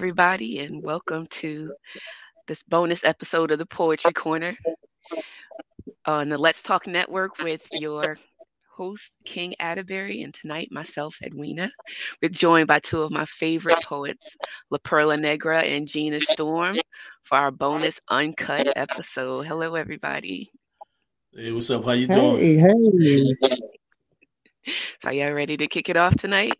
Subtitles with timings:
[0.00, 1.74] Good evening, everybody, and welcome to
[2.46, 4.56] this bonus episode of the Poetry Corner
[6.06, 8.16] on the Let's Talk Network with your
[8.74, 11.70] host, King Atterbury, and tonight myself, Edwina.
[12.22, 14.38] We're joined by two of my favorite poets,
[14.70, 16.78] La Perla Negra and Gina Storm,
[17.22, 19.44] for our bonus uncut episode.
[19.44, 20.50] Hello, everybody.
[21.34, 21.84] Hey, what's up?
[21.84, 22.58] How you doing?
[22.58, 24.72] Hey, hey.
[25.00, 26.54] So, y'all ready to kick it off tonight?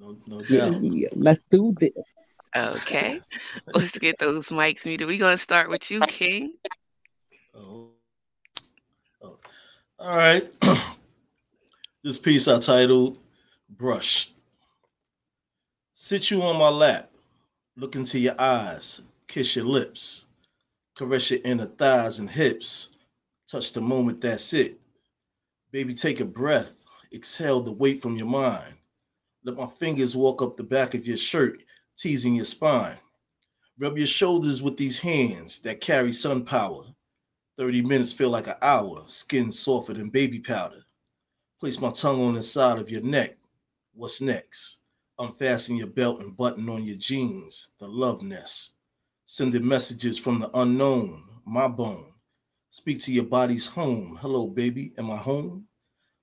[0.00, 0.82] No, no doubt.
[0.82, 1.92] yeah, let's do this.
[2.56, 3.20] Okay,
[3.74, 5.06] let's get those mics muted.
[5.06, 6.54] We're gonna start with you, King.
[7.54, 7.90] Oh.
[9.22, 9.38] Oh.
[9.98, 10.48] All right.
[12.02, 13.18] this piece I titled
[13.68, 14.32] Brush.
[15.92, 17.12] Sit you on my lap,
[17.76, 20.24] look into your eyes, kiss your lips,
[20.96, 22.92] caress your inner thighs and hips,
[23.46, 24.80] touch the moment that's it.
[25.72, 26.74] Baby, take a breath,
[27.12, 28.74] exhale the weight from your mind.
[29.42, 31.62] Let my fingers walk up the back of your shirt,
[31.96, 32.98] teasing your spine.
[33.78, 36.84] Rub your shoulders with these hands that carry sun power.
[37.56, 40.82] 30 minutes feel like an hour, skin softer than baby powder.
[41.58, 43.38] Place my tongue on the side of your neck.
[43.94, 44.80] What's next?
[45.18, 48.76] Unfasten your belt and button on your jeans, the love nest.
[49.24, 52.12] Sending messages from the unknown, my bone.
[52.68, 54.18] Speak to your body's home.
[54.20, 55.66] Hello, baby, am I home?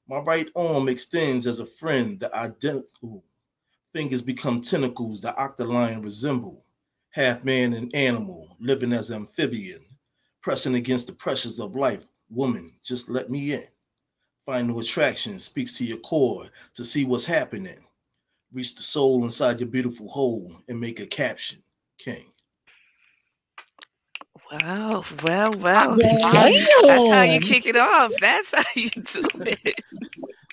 [0.07, 3.23] My right arm extends as a friend, the identical.
[3.93, 6.65] Fingers become tentacles the octolion resemble.
[7.11, 9.87] Half man and animal, living as amphibian
[10.47, 12.05] pressing against the pressures of life.
[12.29, 13.67] Woman, just let me in.
[14.45, 17.77] Final attraction speaks to your core to see what's happening.
[18.53, 21.61] Reach the soul inside your beautiful hole and make a caption.
[21.97, 22.31] King.
[24.51, 25.97] Wow, well, well.
[25.97, 28.13] That's how you kick it off.
[28.21, 29.75] That's how you do it.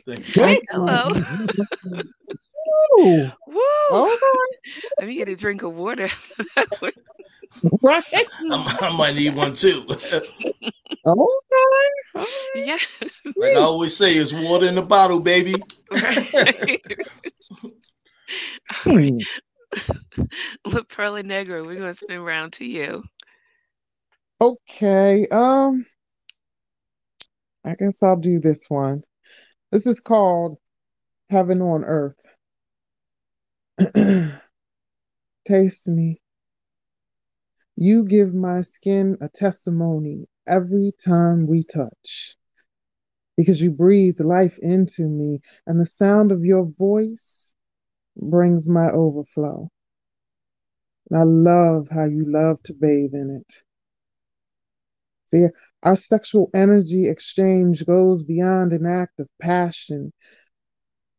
[0.07, 0.43] Thank you.
[0.43, 1.05] Hey, hello.
[3.01, 3.61] Ooh, Woo!
[3.93, 4.17] all
[4.99, 6.09] Let me get a drink of water.
[7.83, 8.05] right.
[8.13, 9.83] I, I might need one too.
[11.05, 12.27] All right.
[12.57, 12.77] yeah.
[13.37, 15.55] like I always say, it's water in the bottle, baby.
[18.71, 19.19] Hmm.
[20.67, 23.05] Look, Perla Negra, we're gonna spin round to you.
[24.41, 25.27] Okay.
[25.29, 25.87] Um,
[27.65, 29.03] I guess I'll do this one.
[29.73, 30.59] This is called
[31.31, 32.21] Heaven on Earth.
[35.47, 36.21] Taste me.
[37.77, 42.37] You give my skin a testimony every time we touch.
[43.37, 47.53] Because you breathe life into me, and the sound of your voice
[48.17, 49.71] brings my overflow.
[51.11, 53.64] And I love how you love to bathe in it.
[55.35, 55.49] See,
[55.83, 60.13] our sexual energy exchange goes beyond an act of passion.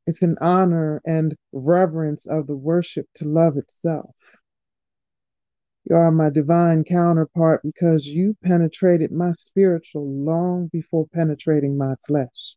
[0.08, 4.16] It's an honor and reverence of the worship to love itself.
[5.84, 12.56] You are my divine counterpart because you penetrated my spiritual long before penetrating my flesh.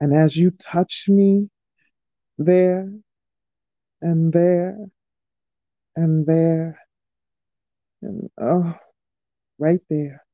[0.00, 1.50] And as you touch me
[2.38, 2.88] there
[4.00, 4.78] and there
[5.96, 6.78] and there
[8.00, 8.78] and oh,
[9.58, 10.24] right there,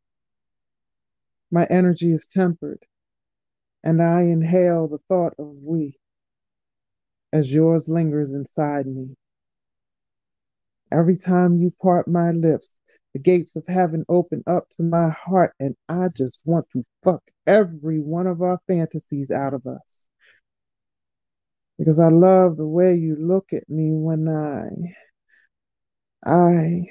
[1.50, 2.85] my energy is tempered
[3.83, 5.99] and I inhale the thought of we
[7.33, 9.17] as yours lingers inside me.
[10.93, 12.77] Every time you part my lips,
[13.15, 17.23] the gates of heaven open up to my heart, and I just want to fuck
[17.47, 20.06] every one of our fantasies out of us.
[21.79, 24.69] Because I love the way you look at me when I,
[26.27, 26.83] I,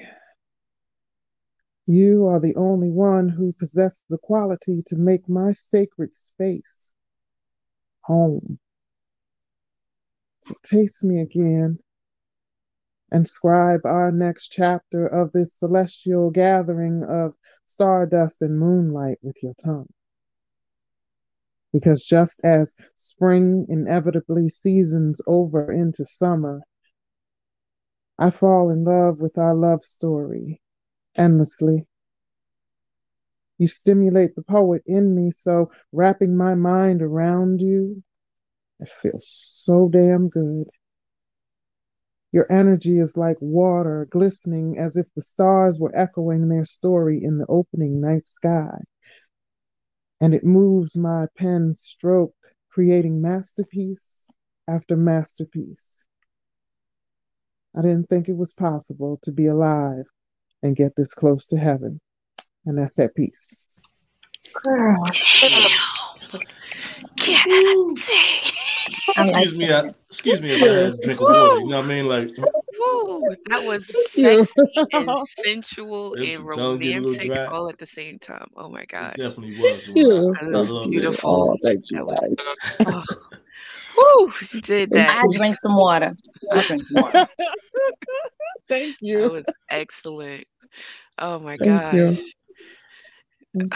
[1.90, 6.92] you are the only one who possesses the quality to make my sacred space
[8.02, 8.60] home.
[10.42, 11.80] So taste me again
[13.10, 17.34] and scribe our next chapter of this celestial gathering of
[17.66, 19.88] stardust and moonlight with your tongue.
[21.72, 26.62] Because just as spring inevitably seasons over into summer,
[28.16, 30.60] I fall in love with our love story
[31.16, 31.86] endlessly.
[33.58, 38.02] You stimulate the poet in me, so wrapping my mind around you,
[38.78, 40.70] it feels so damn good.
[42.32, 47.38] Your energy is like water, glistening as if the stars were echoing their story in
[47.38, 48.82] the opening night sky.
[50.20, 52.36] And it moves my pen stroke,
[52.70, 54.30] creating masterpiece
[54.68, 56.06] after masterpiece.
[57.74, 60.06] I didn't think it was possible to be alive
[60.62, 62.00] and get this close to heaven.
[62.66, 63.54] And that's that piece.
[64.64, 64.96] Girl.
[67.46, 67.96] Woo.
[69.16, 69.72] I like excuse me.
[69.72, 71.58] I, excuse me if I had a drink of water.
[71.60, 72.06] You know what I mean?
[72.06, 74.46] Like Woo, that was sexy
[74.92, 75.10] and
[75.44, 77.46] sensual If and the a romantic dry.
[77.46, 78.48] all at the same time.
[78.56, 78.86] Oh my it
[79.16, 79.88] definitely was.
[79.88, 80.04] Yeah.
[80.04, 80.32] Wow.
[80.32, 80.90] That I was love that.
[80.90, 81.50] beautiful.
[81.52, 82.86] Oh, thank you That was guys.
[82.86, 83.04] oh,
[83.96, 85.16] woo, she did that.
[85.22, 86.14] I drink some water.
[86.50, 87.26] I drink some water.
[88.68, 89.30] thank That you.
[89.30, 90.44] was excellent.
[91.18, 92.16] Oh my Thank you.
[92.16, 92.34] gosh.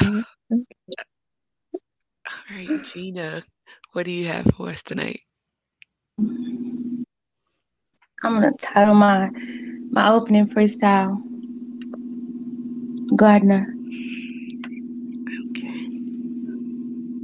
[2.30, 3.42] All right, Gina,
[3.92, 5.20] what do you have for us tonight?
[8.24, 9.30] I'm gonna title my
[9.90, 11.22] my opening freestyle
[13.16, 13.74] Gardener.
[15.50, 15.88] Okay.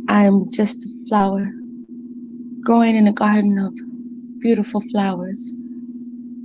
[0.08, 1.52] I am just a flower
[2.62, 3.74] growing in a garden of
[4.40, 5.54] beautiful flowers.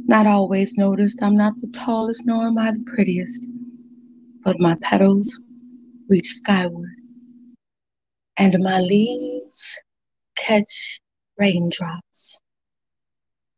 [0.08, 3.48] Not always noticed, I'm not the tallest nor am I the prettiest,
[4.44, 5.40] but my petals
[6.10, 6.96] reach skyward
[8.38, 9.82] and my leaves
[10.36, 11.00] catch
[11.38, 12.42] raindrops.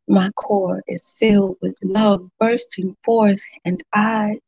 [0.08, 4.38] My core is filled with love bursting forth, and I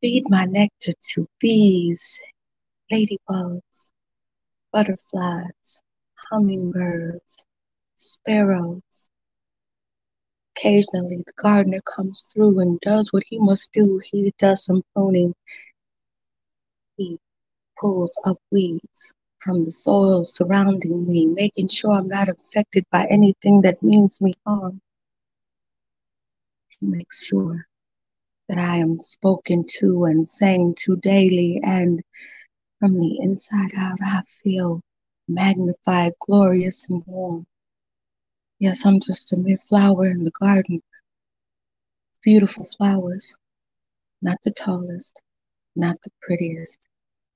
[0.00, 2.20] feed my nectar to bees,
[2.92, 3.90] ladybugs,
[4.72, 5.82] butterflies,
[6.30, 7.46] hummingbirds,
[7.96, 9.10] sparrows.
[10.56, 14.00] Occasionally, the gardener comes through and does what he must do.
[14.04, 15.34] He does some pruning.
[16.96, 17.18] He
[17.80, 23.62] pulls up weeds from the soil surrounding me, making sure I'm not affected by anything
[23.62, 24.80] that means me harm.
[26.80, 27.66] He makes sure
[28.48, 32.02] that I am spoken to and sang to daily, and
[32.78, 34.80] from the inside out, I feel
[35.28, 37.46] magnified, glorious, and warm.
[38.60, 40.82] Yes, I'm just a mere flower in the garden.
[42.22, 43.38] Beautiful flowers,
[44.22, 45.22] not the tallest,
[45.76, 46.80] not the prettiest,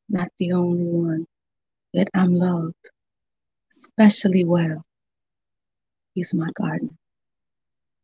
[0.08, 1.26] not the only one,
[1.92, 2.90] yet I'm loved,
[3.74, 4.84] especially well.
[6.14, 6.98] He's my garden.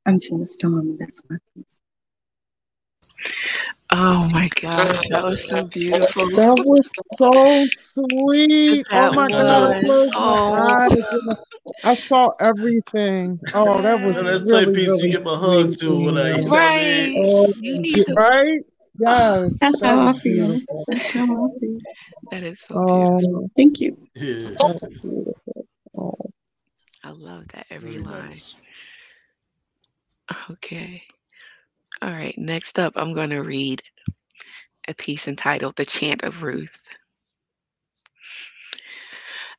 [0.06, 1.81] I'm Gina Storm, and that's my piece.
[4.05, 6.27] Oh my god, that was so beautiful.
[6.31, 8.87] That was so sweet.
[8.93, 9.85] Oh That my God, I was.
[9.85, 10.87] my Oh.
[11.85, 13.41] I saw everything.
[13.55, 15.79] Oh, that was And that's the really, type piece really you get my hug sweet,
[15.79, 16.77] to when I, oh, you know I Right.
[16.77, 17.15] mean?
[17.17, 18.17] Oh, You need to.
[18.17, 18.61] right?
[18.99, 19.59] Yes.
[19.61, 20.49] That's that how I was feel.
[20.49, 20.87] beautiful.
[20.89, 21.81] That's how I feel.
[22.31, 23.45] That is so oh, beautiful.
[23.45, 23.97] Oh, Thank you.
[24.15, 24.51] Yeah.
[25.97, 26.17] Oh.
[27.05, 28.29] I love that every Very line.
[28.31, 28.55] nice.
[30.51, 31.03] Okay.
[32.03, 32.37] All right.
[32.37, 33.83] Next up, I'm going to read
[34.89, 36.89] a piece entitled The Chant of Ruth.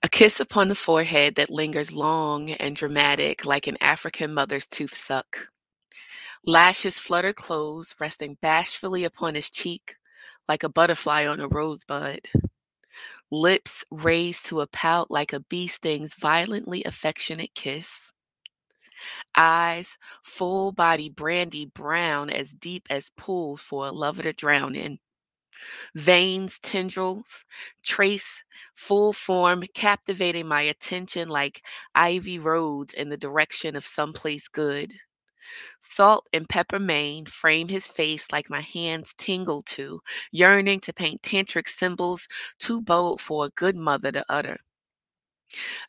[0.04, 4.96] A kiss upon the forehead that lingers long and dramatic like an African mother's tooth
[4.96, 5.48] suck.
[6.46, 9.96] Lashes flutter close, resting bashfully upon his cheek
[10.50, 12.22] like a butterfly on a rosebud.
[13.32, 18.13] Lips raised to a pout like a bee sting's violently affectionate kiss.
[19.36, 24.98] Eyes, full body brandy brown as deep as pools for a lover to drown in.
[25.96, 27.44] Veins, tendrils,
[27.84, 28.44] trace,
[28.76, 34.94] full form, captivating my attention like ivy roads in the direction of someplace good.
[35.80, 41.22] Salt and pepper mane frame his face like my hands tingle to, yearning to paint
[41.22, 42.28] tantric symbols
[42.60, 44.60] too bold for a good mother to utter.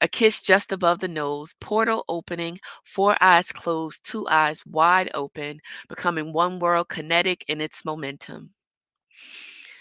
[0.01, 5.61] A kiss just above the nose, portal opening, four eyes closed, two eyes wide open,
[5.89, 8.55] becoming one world kinetic in its momentum.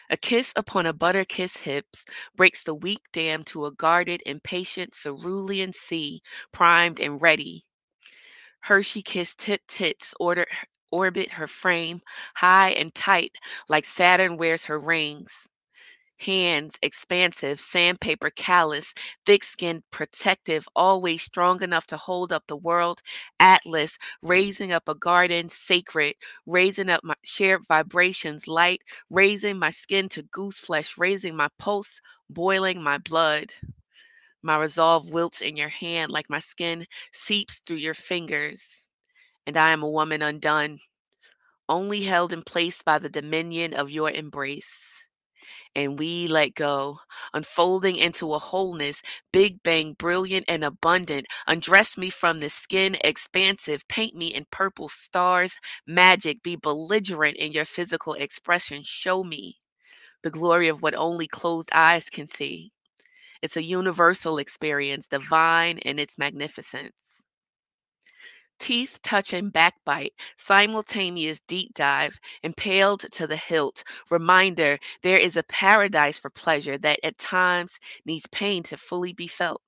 [0.09, 4.93] A kiss upon a butter kiss hips breaks the weak dam to a guarded, impatient
[4.93, 6.21] cerulean sea,
[6.51, 7.65] primed and ready.
[8.61, 10.13] Hershey kiss tip tits
[10.91, 12.01] orbit her frame,
[12.35, 13.35] high and tight
[13.67, 15.49] like Saturn wears her rings.
[16.17, 18.93] Hands expansive, sandpaper callous,
[19.27, 23.01] thick skinned, protective, always strong enough to hold up the world.
[23.39, 26.15] Atlas, raising up a garden, sacred,
[26.47, 32.01] raising up my shared vibrations, light, raising my skin to goose flesh, raising my pulse,
[32.29, 33.53] boiling my blood.
[34.41, 38.65] My resolve wilts in your hand like my skin seeps through your fingers.
[39.45, 40.79] And I am a woman undone,
[41.69, 44.92] only held in place by the dominion of your embrace
[45.75, 46.99] and we let go,
[47.33, 49.01] unfolding into a wholeness,
[49.31, 51.27] big bang, brilliant and abundant.
[51.47, 55.55] Undress me from the skin, expansive, paint me in purple stars,
[55.87, 58.81] magic, be belligerent in your physical expression.
[58.83, 59.59] Show me
[60.23, 62.71] the glory of what only closed eyes can see.
[63.41, 66.93] It's a universal experience, divine in its magnificence.
[68.63, 73.83] Teeth touch and backbite, simultaneous deep dive, impaled to the hilt.
[74.09, 79.27] Reminder there is a paradise for pleasure that at times needs pain to fully be
[79.27, 79.61] felt.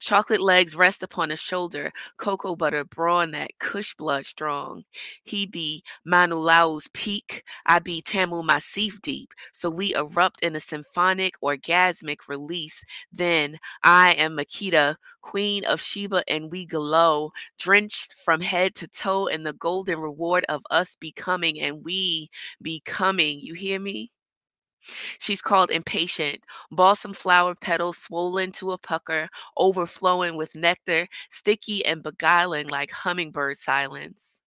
[0.00, 4.84] Chocolate legs rest upon a shoulder, cocoa butter brawn that cush blood strong.
[5.22, 9.32] He be Mauna Loa's peak, I be Tamu Massif deep.
[9.52, 12.82] So we erupt in a symphonic, orgasmic release.
[13.12, 19.28] Then I am Makeda, queen of Sheba, and we glow, drenched from head to toe
[19.28, 22.28] in the golden reward of us becoming, and we
[22.60, 23.38] becoming.
[23.40, 24.10] You hear me?
[25.18, 32.02] She's called impatient, balsam flower petals swollen to a pucker, overflowing with nectar, sticky and
[32.02, 34.42] beguiling like hummingbird silence.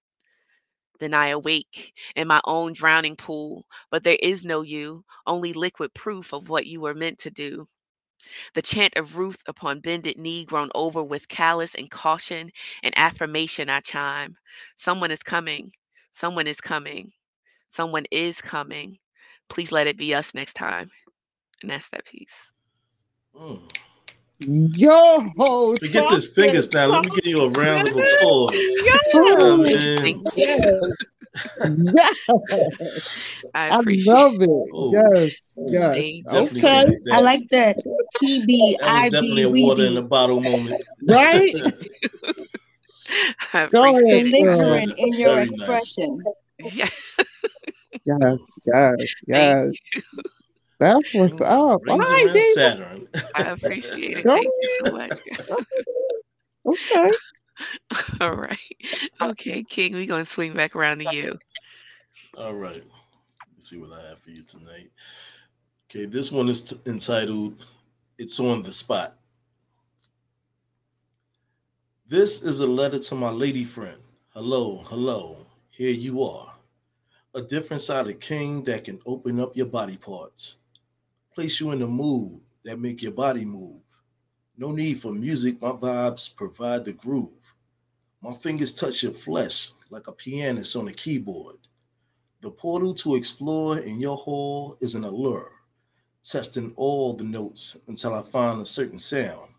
[1.00, 5.92] Then I awake in my own drowning pool, but there is no you, only liquid
[5.92, 7.68] proof of what you were meant to do.
[8.54, 12.50] The chant of Ruth upon bended knee grown over with callous and caution
[12.82, 14.38] and affirmation I chime.
[14.76, 15.72] Someone is coming.
[16.12, 17.12] Someone is coming.
[17.68, 18.98] Someone is coming.
[19.48, 20.90] Please let it be us next time.
[21.62, 22.32] And that's that piece.
[23.38, 23.60] Mm.
[24.40, 25.76] Yo, ho.
[25.76, 26.86] Forget this fingers now.
[26.88, 28.52] Let me give you a round of applause.
[28.86, 30.02] Yo, Oh, man.
[30.02, 30.94] Thank you.
[31.64, 33.16] yes.
[33.54, 34.70] I I love it.
[34.74, 34.90] Oh.
[34.92, 35.96] Yes, yes.
[36.24, 37.14] Definitely Okay, can't beat that.
[37.14, 37.76] I like that.
[38.20, 39.94] He be, I definitely be, a we water in be.
[39.94, 40.82] the bottle moment.
[41.08, 41.54] right?
[43.52, 44.32] I Go ahead, appreciate it.
[44.32, 45.96] Belligerent in your Very nice.
[45.98, 46.24] expression.
[46.70, 46.88] Yeah.
[48.04, 49.70] Yes, yes, yes.
[50.78, 51.80] That's what's up.
[51.88, 52.44] All Rings right, around David.
[52.44, 53.08] Saturn.
[53.34, 54.24] I appreciate it.
[54.24, 55.12] Thank you so much.
[56.64, 57.10] Okay.
[58.20, 58.58] All right.
[59.20, 61.38] Okay, King, we're gonna swing back around to you.
[62.36, 62.82] All right.
[63.52, 64.90] Let's see what I have for you tonight.
[65.90, 67.64] Okay, this one is t- entitled
[68.18, 69.14] It's on the Spot.
[72.08, 73.98] This is a letter to my lady friend.
[74.34, 75.46] Hello, hello.
[75.70, 76.51] Here you are.
[77.34, 80.58] A different side of king that can open up your body parts.
[81.34, 83.80] Place you in a mood that make your body move.
[84.58, 87.56] No need for music, my vibes provide the groove.
[88.20, 91.56] My fingers touch your flesh like a pianist on a keyboard.
[92.42, 95.52] The portal to explore in your hall is an allure,
[96.22, 99.54] testing all the notes until I find a certain sound.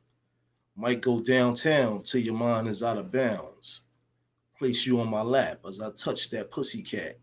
[0.75, 3.85] Might go downtown till your mind is out of bounds.
[4.59, 7.17] Place you on my lap as I touch that pussy cat,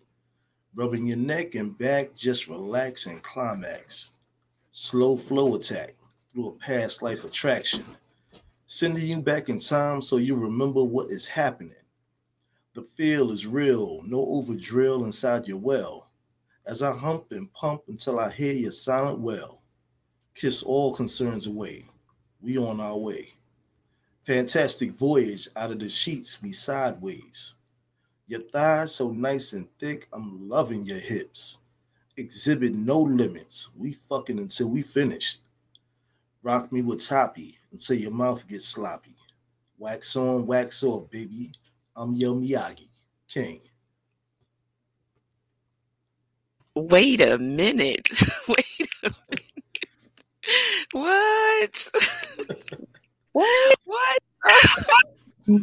[0.75, 4.12] rubbing your neck and back, just relax and climax.
[4.71, 5.95] Slow flow attack
[6.33, 7.85] through a past life attraction,
[8.67, 11.75] sending you back in time so you remember what is happening.
[12.73, 16.09] The feel is real, no over drill inside your well.
[16.67, 19.62] As I hump and pump until I hear your silent well.
[20.37, 21.85] Kiss all concerns away.
[22.41, 23.35] We on our way.
[24.23, 27.57] Fantastic voyage out of the sheets, we sideways.
[28.31, 31.63] Your thighs so nice and thick, I'm loving your hips.
[32.17, 33.73] Exhibit no limits.
[33.77, 35.41] We fucking until we finished.
[36.45, 39.17] Rock me with toppy until your mouth gets sloppy.
[39.79, 41.51] Wax on, wax off, baby.
[41.97, 42.87] I'm your Miyagi,
[43.29, 43.63] king.
[46.77, 48.09] Wait a minute.
[48.49, 49.79] Wait a minute.
[50.93, 51.91] What?
[53.33, 53.75] What?
[55.47, 55.63] what?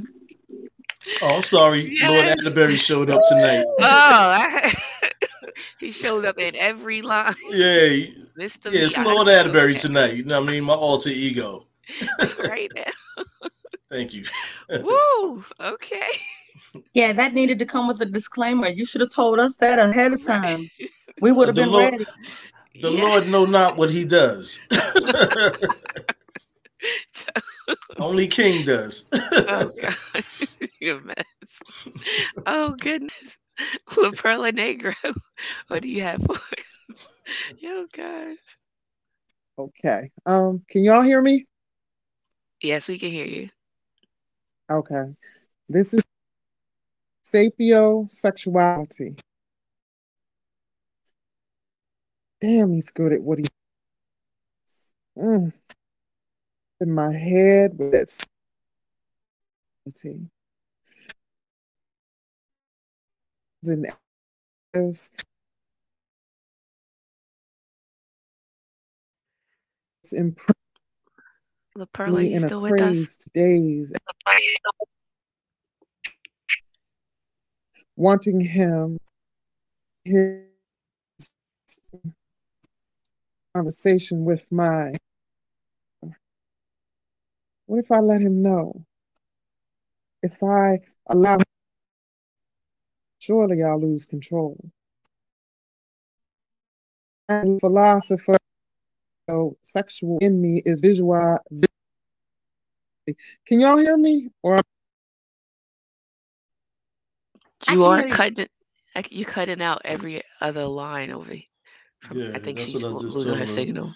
[1.22, 1.96] Oh, I'm sorry.
[2.00, 2.10] Yeah.
[2.10, 3.66] Lord Atterbury showed up tonight.
[3.80, 4.74] Oh, I,
[5.80, 7.36] he showed up in every line.
[7.50, 7.88] Yeah,
[8.38, 8.50] Mr.
[8.66, 10.14] yeah, it's Lee, Lord know Atterbury that tonight.
[10.16, 10.64] You know what I mean?
[10.66, 11.66] My alter ego.
[12.40, 13.24] Right now.
[13.90, 14.24] Thank you.
[14.84, 15.44] Woo.
[15.62, 16.08] Okay.
[16.94, 18.68] Yeah, that needed to come with a disclaimer.
[18.68, 20.70] You should have told us that ahead of time.
[21.22, 22.06] We would have The been Lord- ready.
[22.82, 23.04] The Yeah.
[23.04, 24.60] Lord know not what he does.
[28.00, 29.10] Only King does.
[29.50, 29.96] Oh God,
[30.82, 31.24] you're a mess.
[32.46, 33.38] Oh goodness,
[33.96, 34.94] La Perla Negro,
[35.68, 36.88] what do you have for us?
[37.64, 38.38] Oh gosh.
[39.58, 40.10] Okay.
[40.26, 41.46] Um, can y'all hear me?
[42.62, 43.50] Yes, we can hear you.
[44.70, 45.04] Okay.
[45.70, 46.04] This is
[47.24, 49.20] sapiosexuality.
[52.42, 53.46] Damn, he's good at what he
[55.18, 55.54] mm.
[56.82, 58.10] In my head with that
[59.86, 60.30] sexuality.
[63.64, 63.88] And
[64.74, 65.12] there's
[70.04, 70.54] it's improved
[71.76, 72.96] La Perla, me you still with us?
[72.96, 73.30] crazed
[77.96, 78.98] wanting him,
[80.06, 80.44] his
[83.56, 84.94] conversation with my.
[87.68, 88.84] What if I let him know?
[90.24, 91.44] If I allow, him,
[93.22, 94.58] surely I'll lose control.
[97.30, 98.38] And philosopher,
[99.30, 101.38] so sexual in me is visual,
[103.46, 104.30] Can y'all hear me?
[104.44, 104.62] Or
[107.70, 108.48] You are can cutting.
[109.12, 111.36] You cutting out every other line over.
[112.00, 113.56] From, Yeah, I think that's what I just losing told her her.
[113.56, 113.94] signal.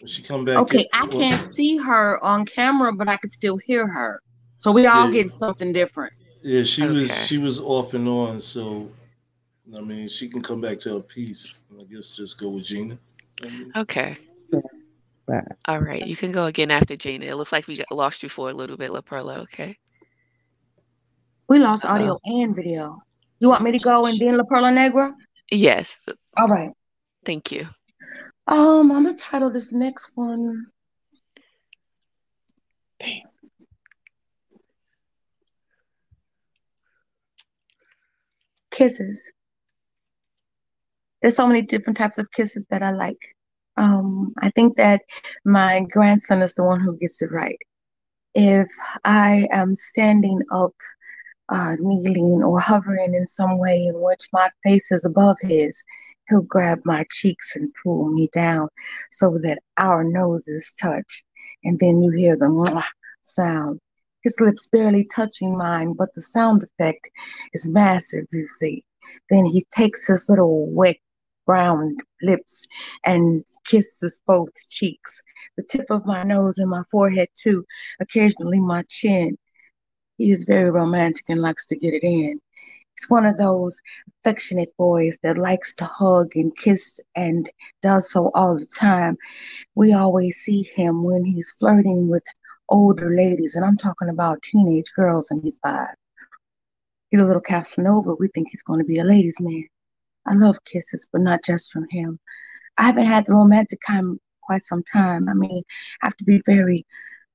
[0.00, 3.56] When she come back, Okay, I can't see her on camera, but I can still
[3.56, 4.22] hear her.
[4.56, 5.22] So we all Yeah.
[5.22, 6.12] get something different.
[6.42, 8.88] Yeah, she was she was off and on, so
[9.76, 11.58] I mean she can come back to her piece.
[11.78, 12.98] I guess just go with Gina.
[13.76, 14.16] Okay.
[15.26, 15.56] back.
[15.66, 16.06] All right.
[16.06, 17.26] You can go again after Gina.
[17.26, 19.40] It looks like we got, lost you for a little bit, La Perla.
[19.40, 19.76] Okay.
[21.48, 21.94] We lost Uh-oh.
[21.94, 22.42] audio uh-huh.
[22.42, 23.02] and video.
[23.38, 25.14] You want me to go and then La Perla Negra?
[25.50, 25.94] Yes.
[26.36, 26.70] All right.
[27.24, 27.68] Thank you.
[28.48, 30.66] Um, I'm gonna title this next one.
[32.98, 33.28] Damn.
[38.70, 39.30] Kisses.
[41.20, 43.18] There's so many different types of kisses that I like.
[43.76, 45.02] Um, I think that
[45.44, 47.58] my grandson is the one who gets it right.
[48.34, 48.68] If
[49.04, 50.74] I am standing up,
[51.50, 55.82] uh, kneeling or hovering in some way in which my face is above his,
[56.28, 58.68] he'll grab my cheeks and pull me down
[59.10, 61.24] so that our noses touch.
[61.64, 62.84] And then you hear the mwah
[63.22, 63.80] sound.
[64.22, 67.08] His lips barely touching mine, but the sound effect
[67.52, 68.84] is massive, you see.
[69.30, 70.96] Then he takes his little wet
[71.46, 72.66] brown lips
[73.06, 75.22] and kisses both cheeks,
[75.56, 77.64] the tip of my nose and my forehead too,
[78.00, 79.36] occasionally my chin.
[80.18, 82.40] He is very romantic and likes to get it in.
[82.98, 83.80] He's one of those
[84.20, 87.48] affectionate boys that likes to hug and kiss and
[87.80, 89.16] does so all the time.
[89.76, 92.24] We always see him when he's flirting with
[92.68, 95.94] older ladies, and I'm talking about teenage girls, and he's five.
[97.10, 98.16] He's a little Casanova.
[98.18, 99.68] We think he's going to be a ladies' man.
[100.26, 102.18] I love kisses, but not just from him.
[102.78, 105.28] I haven't had the romantic kind quite some time.
[105.28, 105.62] I mean,
[106.02, 106.84] I have to be very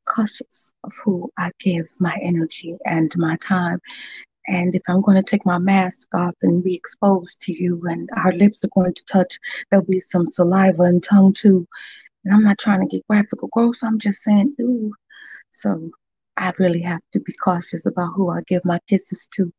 [0.05, 3.79] cautious of who I give my energy and my time.
[4.47, 8.09] And if I'm going to take my mask off and be exposed to you, and
[8.17, 11.67] our lips are going to touch, there'll be some saliva and tongue too.
[12.25, 13.83] And I'm not trying to get graphic or gross.
[13.83, 14.93] I'm just saying, ooh.
[15.51, 15.91] So
[16.37, 19.53] I really have to be cautious about who I give my kisses to.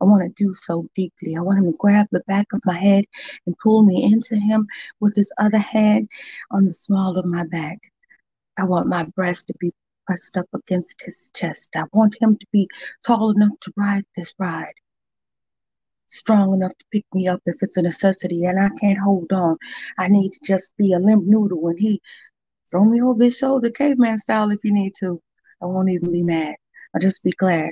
[0.00, 1.36] I want to do so deeply.
[1.36, 3.04] I want him to grab the back of my head
[3.46, 4.66] and pull me into him
[5.00, 6.08] with his other hand
[6.50, 7.78] on the small of my back.
[8.58, 9.72] I want my breast to be
[10.06, 11.70] pressed up against his chest.
[11.76, 12.68] I want him to be
[13.04, 14.74] tall enough to ride this ride,
[16.06, 19.56] strong enough to pick me up if it's a necessity, and I can't hold on.
[19.98, 22.00] I need to just be a limp noodle and he
[22.70, 25.20] throw me over his shoulder, caveman style, if you need to.
[25.62, 26.56] I won't even be mad.
[26.94, 27.70] I'll just be glad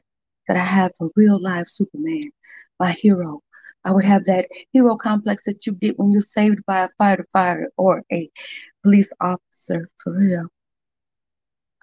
[0.49, 2.31] that I have a real live Superman,
[2.79, 3.41] my hero.
[3.85, 7.27] I would have that hero complex that you get when you're saved by a fighter
[7.33, 8.31] fighter or a
[8.83, 10.49] police officer for real.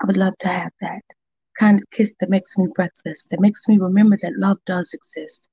[0.02, 1.04] I would love to have that
[1.60, 5.48] kind of kiss that makes me breathless, that makes me remember that love does exist,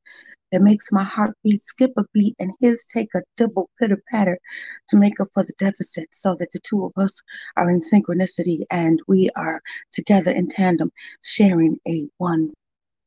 [0.52, 4.38] that makes my heartbeat skip a beat and his take a double pitter patter
[4.88, 7.20] to make up for the deficit so that the two of us
[7.58, 9.60] are in synchronicity and we are
[9.92, 10.90] together in tandem,
[11.22, 12.50] sharing a one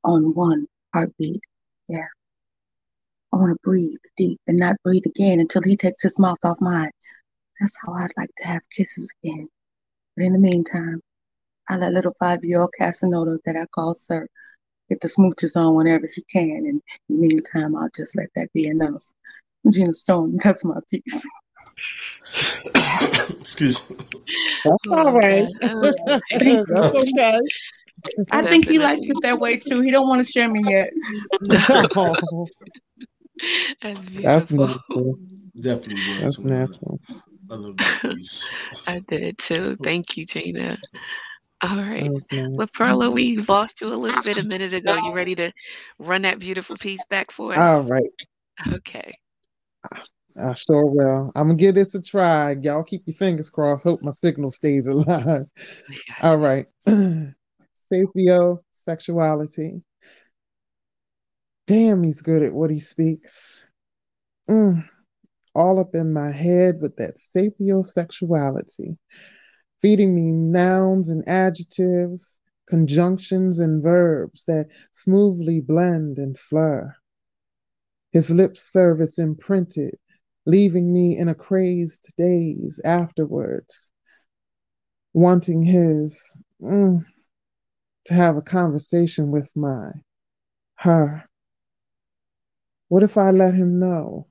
[0.03, 1.41] on one heartbeat.
[1.87, 2.05] Yeah.
[3.33, 6.57] I want to breathe deep and not breathe again until he takes his mouth off
[6.61, 6.91] mine.
[7.59, 9.47] That's how I'd like to have kisses again.
[10.15, 11.01] But in the meantime,
[11.71, 14.27] I let little five year old Casanova that I call Sir
[14.89, 16.49] get the smooches on whenever he can.
[16.49, 19.05] And in the meantime, I'll just let that be enough.
[19.71, 21.25] Gina Storm, that's my piece.
[23.39, 23.95] Excuse me.
[24.65, 25.45] That's all right.
[25.61, 25.93] God.
[26.39, 27.39] Thank That's okay.
[28.31, 29.79] I think he likes it that way too.
[29.79, 30.89] He don't want to share me yet.
[33.79, 34.67] That's That's beautiful.
[34.67, 35.19] natural.
[35.59, 36.19] Definitely was.
[36.19, 36.99] That's natural.
[37.49, 38.53] I love that piece.
[38.87, 39.77] I did too.
[39.83, 40.77] Thank you, Gina.
[41.63, 42.09] All right.
[42.29, 42.69] That's nice.
[42.73, 44.95] Perla, we lost you a little bit a minute ago.
[44.95, 45.51] You ready to
[45.99, 47.59] run that beautiful piece back for us?
[47.59, 48.09] All right.
[48.73, 49.13] Okay.
[50.37, 51.31] I sure will.
[51.35, 52.55] I'm gonna give this a try.
[52.61, 53.83] Y'all keep your fingers crossed.
[53.83, 55.45] Hope my signal stays alive.
[56.21, 56.65] All right.
[56.87, 59.81] Sapio sexuality.
[61.67, 63.65] Damn, he's good at what he speaks.
[64.49, 64.87] Mm,
[65.53, 68.97] all up in my head with that sapiosexuality,
[69.81, 76.95] feeding me nouns and adjectives, conjunctions and verbs that smoothly blend and slur.
[78.11, 79.97] His lip service imprinted,
[80.45, 83.91] leaving me in a crazed daze afterwards,
[85.13, 87.03] wanting his mm,
[88.05, 89.91] to have a conversation with my
[90.75, 91.23] her.
[92.89, 94.27] What if I let him know?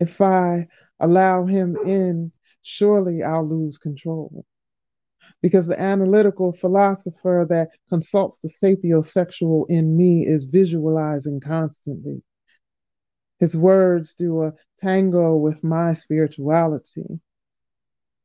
[0.00, 0.68] If I
[1.00, 2.32] allow him in,
[2.68, 4.44] surely I'll lose control.
[5.42, 12.22] because the analytical philosopher that consults the sapiosexual in me is visualizing constantly.
[13.40, 17.20] His words do a tango with my spirituality.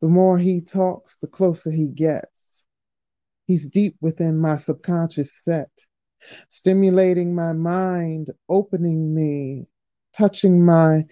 [0.01, 2.65] The more he talks, the closer he gets.
[3.45, 5.71] He's deep within my subconscious set,
[6.49, 9.69] stimulating my mind, opening me,
[10.13, 11.06] touching my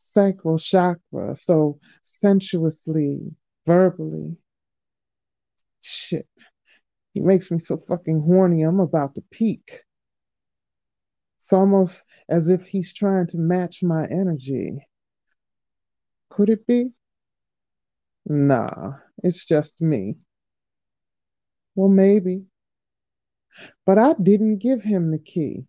[0.00, 3.34] sacral chakra so sensuously,
[3.66, 4.36] verbally.
[5.82, 6.28] Shit.
[7.12, 9.82] He makes me so fucking horny, I'm about to peak.
[11.38, 14.86] It's almost as if he's trying to match my energy.
[16.28, 16.92] Could it be?
[18.26, 20.18] Nah, it's just me.
[21.74, 22.46] Well, maybe.
[23.84, 25.66] But I didn't give him the key.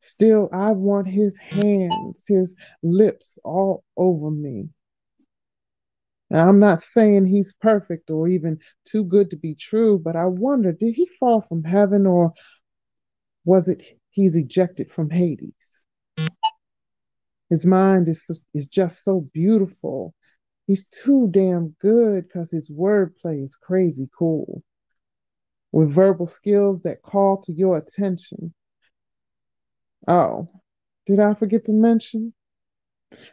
[0.00, 4.68] Still, I want his hands, his lips all over me.
[6.30, 10.26] Now, I'm not saying he's perfect or even too good to be true, but I
[10.26, 12.34] wonder did he fall from heaven or
[13.44, 15.86] was it he's ejected from Hades?
[17.48, 20.14] His mind is, is just so beautiful.
[20.66, 24.62] He's too damn good because his wordplay is crazy cool.
[25.72, 28.52] With verbal skills that call to your attention.
[30.06, 30.48] Oh,
[31.06, 32.34] did I forget to mention?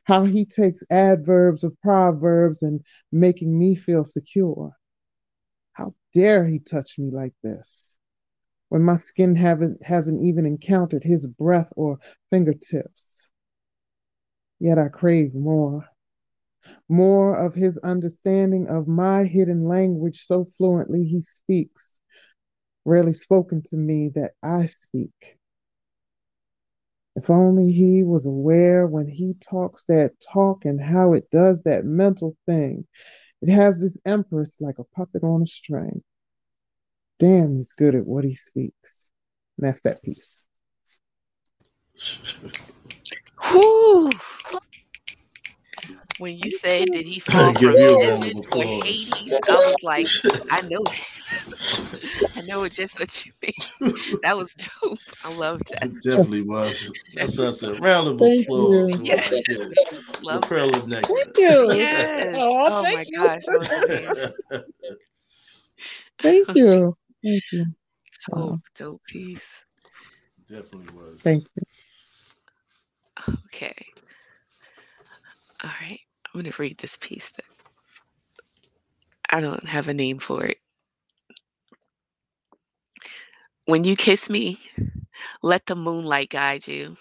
[0.06, 4.74] how he takes adverbs of proverbs and making me feel secure.
[5.74, 7.98] How dare he touch me like this
[8.70, 12.00] when my skin haven't, hasn't even encountered his breath or
[12.30, 13.30] fingertips?
[14.60, 15.86] Yet I crave more.
[16.88, 22.00] More of his understanding of my hidden language so fluently he speaks,
[22.86, 25.38] rarely spoken to me that I speak.
[27.16, 31.86] If only he was aware when he talks that talk and how it does that
[31.86, 32.86] mental thing.
[33.42, 36.04] It has this empress like a puppet on a string.
[37.20, 39.10] Damn, he's good at what he speaks.
[39.58, 40.44] And that's that piece.
[43.52, 44.10] Whew.
[46.18, 48.46] When you said did he fall Give from you a round heaven of.
[48.54, 49.16] Hades,
[49.50, 50.12] I was like,
[50.50, 51.00] I know it.
[52.38, 53.94] I know it just what you mean.
[54.24, 55.00] That was dope.
[55.24, 55.90] I love that.
[55.90, 56.94] It definitely was.
[57.14, 57.82] That's what I said.
[57.82, 59.00] Round of Thank applause.
[59.04, 59.04] you.
[59.04, 59.80] when I did it.
[60.22, 60.78] Love The Pearl that.
[60.78, 61.90] of Thank you.
[61.90, 62.28] Yes.
[62.34, 63.16] Oh, Oh my thank you.
[63.16, 63.42] gosh.
[63.46, 64.34] That was amazing.
[66.24, 66.96] Thank you.
[67.24, 67.66] Thank you.
[68.30, 68.50] Wow.
[68.50, 69.46] Dope, dope piece.
[70.48, 71.24] definitely was.
[71.24, 71.64] Thank you.
[73.48, 73.76] Okay.
[75.64, 76.00] All right.
[76.36, 77.30] I'm going to read this piece.
[79.30, 80.58] I don't have a name for it.
[83.64, 84.60] When you kiss me,
[85.42, 86.98] let the moonlight guide you.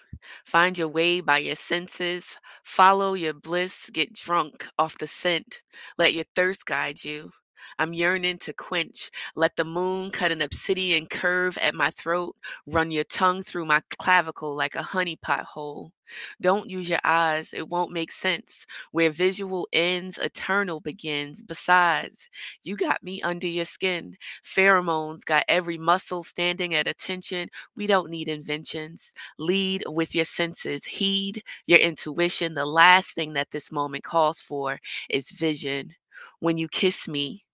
[0.47, 2.25] Find your way by your senses.
[2.63, 3.91] Follow your bliss.
[3.93, 5.63] Get drunk off the scent.
[5.99, 7.33] Let your thirst guide you.
[7.79, 9.11] I'm yearning to quench.
[9.35, 12.37] Let the moon cut an obsidian curve at my throat.
[12.67, 15.93] Run your tongue through my clavicle like a honeypot hole.
[16.41, 18.67] Don't use your eyes, it won't make sense.
[18.93, 21.43] Where visual ends, eternal begins.
[21.43, 22.29] Besides,
[22.63, 24.15] you got me under your skin.
[24.45, 27.49] Pheromones got every muscle standing at attention.
[27.75, 29.13] We don't need inventions.
[29.39, 32.55] Lead with your senses, heed your intuition.
[32.55, 35.95] The last thing that this moment calls for is vision.
[36.41, 37.45] When you kiss me,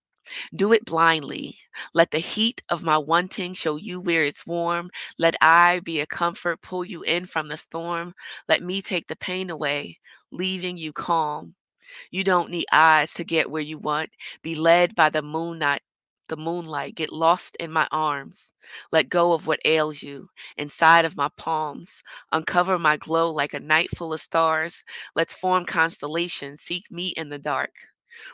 [0.55, 1.59] do it blindly.
[1.95, 4.91] Let the heat of my wanting show you where it's warm.
[5.19, 8.15] Let I be a comfort, pull you in from the storm.
[8.49, 9.99] Let me take the pain away,
[10.31, 11.55] leaving you calm.
[12.11, 14.11] You don't need eyes to get where you want.
[14.43, 15.83] Be led by the moonlight.
[16.29, 18.53] The moonlight, get lost in my arms.
[18.93, 22.03] Let go of what ails you inside of my palms.
[22.33, 24.85] Uncover my glow like a night full of stars.
[25.17, 26.63] Let's form constellations.
[26.63, 27.73] Seek me in the dark.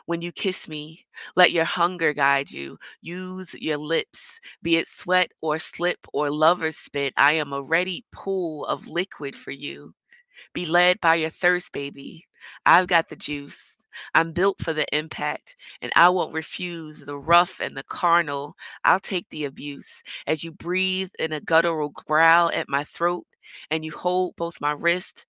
[0.05, 2.79] When you kiss me, let your hunger guide you.
[3.01, 7.13] Use your lips, be it sweat or slip or lover's spit.
[7.17, 9.93] I am a ready pool of liquid for you.
[10.53, 12.27] Be led by your thirst, baby.
[12.65, 13.77] I've got the juice.
[14.13, 18.55] I'm built for the impact, and I won't refuse the rough and the carnal.
[18.83, 23.25] I'll take the abuse as you breathe in a guttural growl at my throat,
[23.71, 25.25] and you hold both my wrist.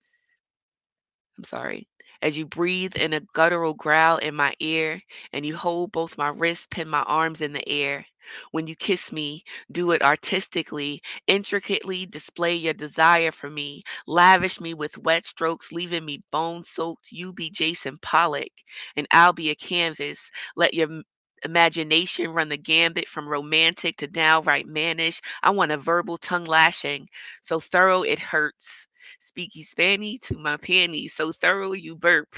[1.37, 1.87] I'm sorry.
[2.21, 5.01] As you breathe in a guttural growl in my ear,
[5.33, 8.05] and you hold both my wrists, pin my arms in the air.
[8.51, 13.83] When you kiss me, do it artistically, intricately display your desire for me.
[14.07, 17.11] Lavish me with wet strokes, leaving me bone soaked.
[17.11, 18.51] You be Jackson Pollock,
[18.95, 20.29] and I'll be a canvas.
[20.55, 21.03] Let your
[21.43, 25.21] imagination run the gambit from romantic to downright mannish.
[25.41, 27.09] I want a verbal tongue lashing,
[27.41, 28.88] so thorough it hurts.
[29.21, 32.35] Speaky spanny to my panties, so thorough you burp.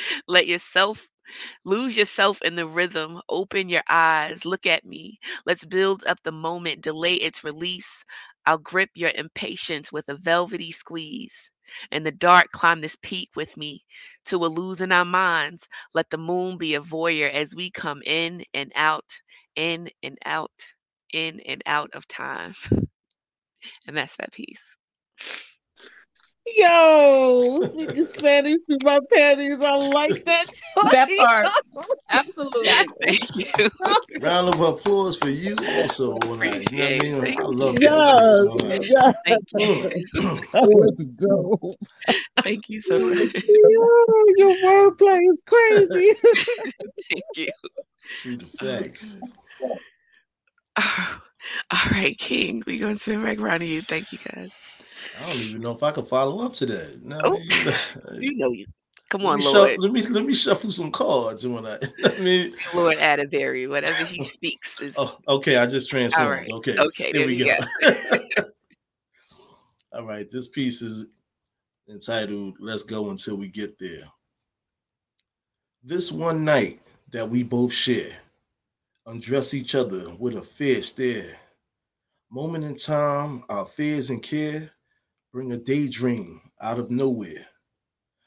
[0.26, 1.08] Let yourself
[1.64, 3.20] Lose yourself in the rhythm.
[3.28, 4.44] Open your eyes.
[4.44, 5.18] Look at me.
[5.46, 8.04] Let's build up the moment, delay its release.
[8.46, 11.50] I'll grip your impatience with a velvety squeeze.
[11.92, 13.84] In the dark, climb this peak with me
[14.24, 15.68] till we're losing our minds.
[15.94, 19.10] Let the moon be a voyeur as we come in and out,
[19.56, 20.52] in and out,
[21.12, 22.54] in and out of time.
[23.86, 24.60] And that's that piece.
[26.46, 29.60] Yo, speaking Spanish through my panties.
[29.62, 30.46] I like that.
[30.90, 31.52] That part.
[32.10, 32.92] Absolutely.
[33.04, 33.70] Thank you.
[34.16, 36.18] Round of applause for you also.
[36.18, 37.14] When I, you know what I mean?
[37.16, 37.38] Appreciate.
[37.38, 38.88] I love Yes, that.
[38.88, 39.68] yes, Thank you.
[40.20, 40.46] Mm.
[40.52, 41.76] that was dope.
[42.44, 43.30] Thank you so much.
[43.48, 46.14] Yo, your wordplay is crazy.
[47.10, 47.52] Thank you.
[48.14, 49.20] True the facts.
[50.78, 52.62] All right, King.
[52.66, 53.82] We're going to spin back around to you.
[53.82, 54.50] Thank you, guys.
[55.18, 57.00] I don't even know if I can follow up to that.
[57.02, 57.38] No, Oh.
[58.20, 58.66] you- know you.
[59.10, 59.68] Come let, on, me Lord.
[59.70, 63.66] shuffle, let me let me shuffle some cards and when I, I mean, Lord Atterbury.
[63.66, 64.94] Whatever he speaks is.
[64.96, 66.30] oh, okay, I just transformed.
[66.30, 66.50] right.
[66.50, 68.44] Okay, Okay, there there we you go.
[69.92, 71.08] All right, this piece is
[71.90, 74.04] entitled "Let's Go Until We Get There."
[75.84, 78.12] This one night that we both share,
[79.04, 81.36] undress each other with a fair stare.
[82.30, 84.70] Moment in time, our fears and care
[85.32, 87.46] bring a daydream out of nowhere.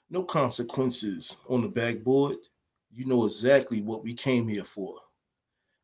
[0.09, 2.37] No consequences on the backboard.
[2.89, 4.99] You know exactly what we came here for.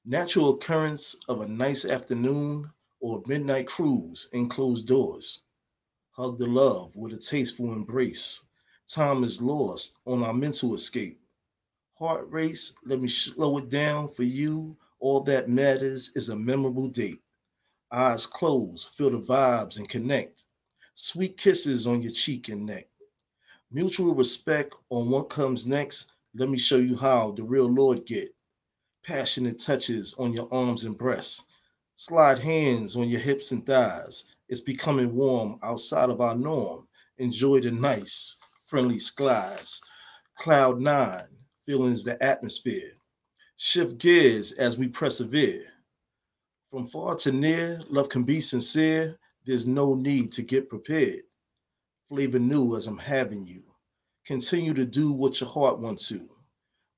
[0.04, 5.46] Natural occurrence of a nice afternoon or midnight cruise in closed doors.
[6.14, 8.48] Hug the love with a tasteful embrace.
[8.88, 11.22] Time is lost on our mental escape.
[12.00, 14.76] Heart race, let me slow it down for you.
[15.00, 17.22] All that matters is a memorable date.
[17.92, 20.48] Eyes closed, feel the vibes and connect.
[21.04, 22.88] Sweet kisses on your cheek and neck.
[23.72, 26.12] Mutual respect on what comes next.
[26.36, 28.36] Let me show you how the real Lord get.
[29.04, 31.48] Passionate touches on your arms and breasts.
[31.96, 34.26] Slide hands on your hips and thighs.
[34.48, 36.88] It's becoming warm outside of our norm.
[37.18, 38.38] Enjoy the nice,
[38.68, 39.82] friendly skies.
[40.38, 41.36] Cloud nine,
[41.66, 42.92] feelings the atmosphere.
[43.58, 45.66] Shift gears as we persevere.
[46.70, 49.18] From far to near, love can be sincere.
[49.44, 51.24] There's no need to get prepared.
[52.08, 53.64] Flavor new as I'm having you.
[54.26, 56.30] Continue to do what your heart wants to.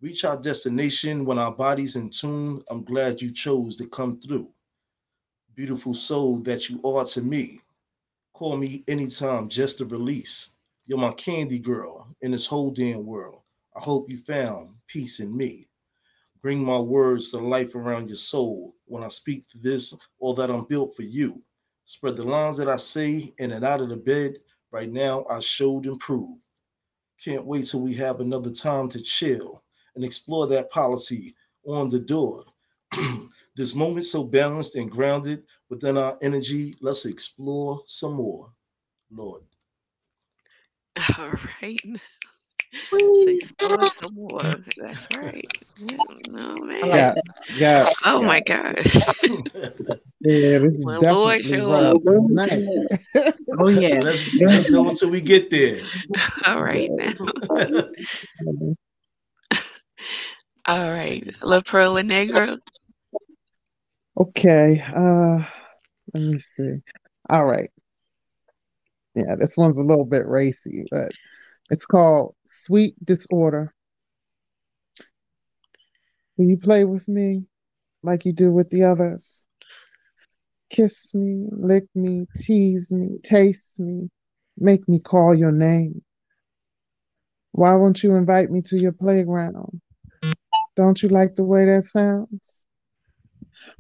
[0.02, 2.62] Reach our destination when our body's in tune.
[2.70, 4.52] I'm glad you chose to come through.
[5.56, 7.62] Beautiful soul that you are to me.
[8.34, 10.56] Call me anytime just to release.
[10.86, 13.42] You're my candy girl in this whole damn world.
[13.76, 15.70] I hope you found peace in me.
[16.42, 20.66] Bring my words to life around your soul when I speak this, all that I'm
[20.66, 21.42] built for you.
[21.86, 24.38] Spread the lines that I say in and out of the bed.
[24.72, 26.42] Right now, I showed and proved.
[27.24, 29.64] Can't wait till we have another time to chill
[29.96, 32.44] and explore that policy on the door.
[33.56, 36.76] this moment so balanced and grounded within our energy.
[36.82, 38.52] Let's explore some more,
[39.12, 39.44] Lord.
[41.18, 41.82] All right.
[42.92, 44.58] Let's explore.
[44.78, 45.48] That's right.
[45.78, 45.98] Yeah,
[46.30, 46.88] no, man.
[46.88, 47.14] Yeah,
[47.58, 47.90] yeah.
[48.06, 48.28] oh yeah.
[48.28, 48.76] my God.
[50.26, 51.94] Yeah, this is When Lord definitely show
[52.34, 54.00] right Oh yeah.
[54.02, 55.82] let's let's go until we get there.
[56.48, 57.14] All right now.
[60.66, 61.24] All right.
[61.42, 62.58] La Perla Negra.
[64.18, 65.44] Okay, uh,
[66.14, 66.76] let me see.
[67.30, 67.70] All right.
[69.16, 71.12] Yeah, this one's a little bit racy, but
[71.74, 73.74] it's called Sweet Disorder.
[76.38, 77.48] Will you play with me
[78.04, 79.48] like you do with the others?
[80.70, 84.12] Kiss me, lick me, tease me, taste me,
[84.56, 86.04] make me call your name.
[87.54, 89.82] Why won't you invite me to your playground?
[90.76, 92.68] Don't you like the way that sounds?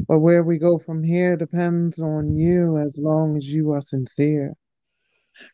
[0.08, 4.56] But where we go from here depends on you as long as you are sincere.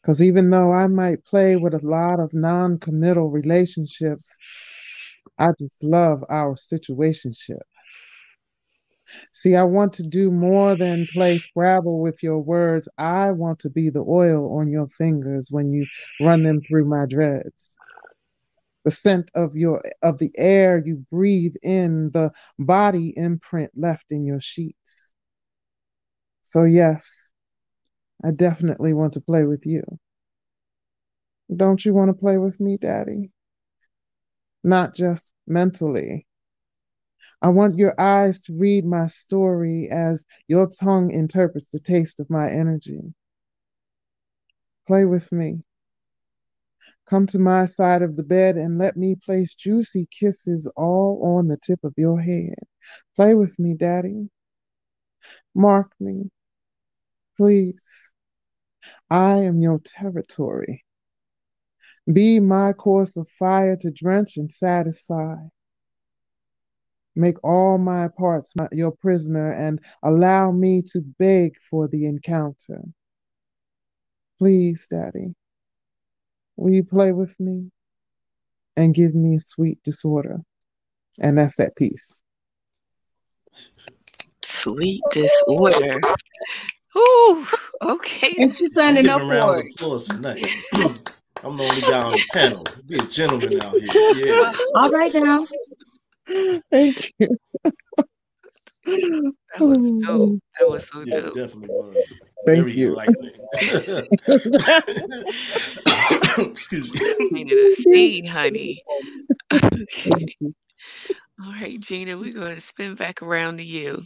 [0.02, 4.38] Because even though I might play with a lot of non committal relationships,
[5.38, 7.62] I just love our situationship.
[9.32, 12.88] See, I want to do more than play Scrabble with your words.
[12.98, 15.86] I want to be the oil on your fingers when you
[16.22, 17.76] run them through my dreads.
[18.86, 24.26] The scent of your of the air you breathe in, the body imprint left in
[24.26, 25.14] your sheets.
[26.42, 27.32] So yes,
[28.24, 29.84] I definitely want to play with you.
[31.56, 33.32] Don't you want to play with me, Daddy?
[34.64, 36.28] Not just mentally.
[37.42, 42.30] I want your eyes to read my story as your tongue interprets the taste of
[42.30, 43.14] my energy.
[44.86, 45.64] Play with me.
[47.10, 51.48] Come to my side of the bed and let me place juicy kisses all on
[51.48, 52.60] the tip of your head.
[53.16, 54.30] Play with me, Daddy.
[55.56, 56.30] Mark me,
[57.40, 58.12] please.
[59.10, 60.84] I am your territory.
[62.12, 65.36] Be my course of fire to drench and satisfy.
[67.16, 72.82] Make all my parts my, your prisoner and allow me to beg for the encounter.
[74.38, 75.34] Please, Daddy,
[76.58, 77.72] will you play with me
[78.76, 80.42] and give me a sweet disorder?
[81.22, 82.22] And that's that piece.
[84.44, 86.02] Sweet disorder.
[86.98, 87.46] Ooh,
[87.84, 88.34] okay.
[88.40, 89.66] And she's I'm signing up for it.
[89.76, 90.48] applause tonight.
[91.44, 92.66] I'm the only guy on the panel.
[92.88, 93.90] Be a gentleman out here.
[94.16, 94.52] Yeah.
[94.76, 95.46] All right now.
[96.72, 97.28] Thank you.
[98.86, 100.40] That was dope.
[100.60, 101.34] That was so Yeah, it dope.
[101.36, 102.20] definitely was.
[102.46, 102.98] Thank Very you.
[106.38, 107.00] Excuse me.
[107.32, 108.84] Painted a scene, honey.
[109.54, 110.12] Okay.
[111.42, 114.02] All right, Gina, we're going to spin back around to you.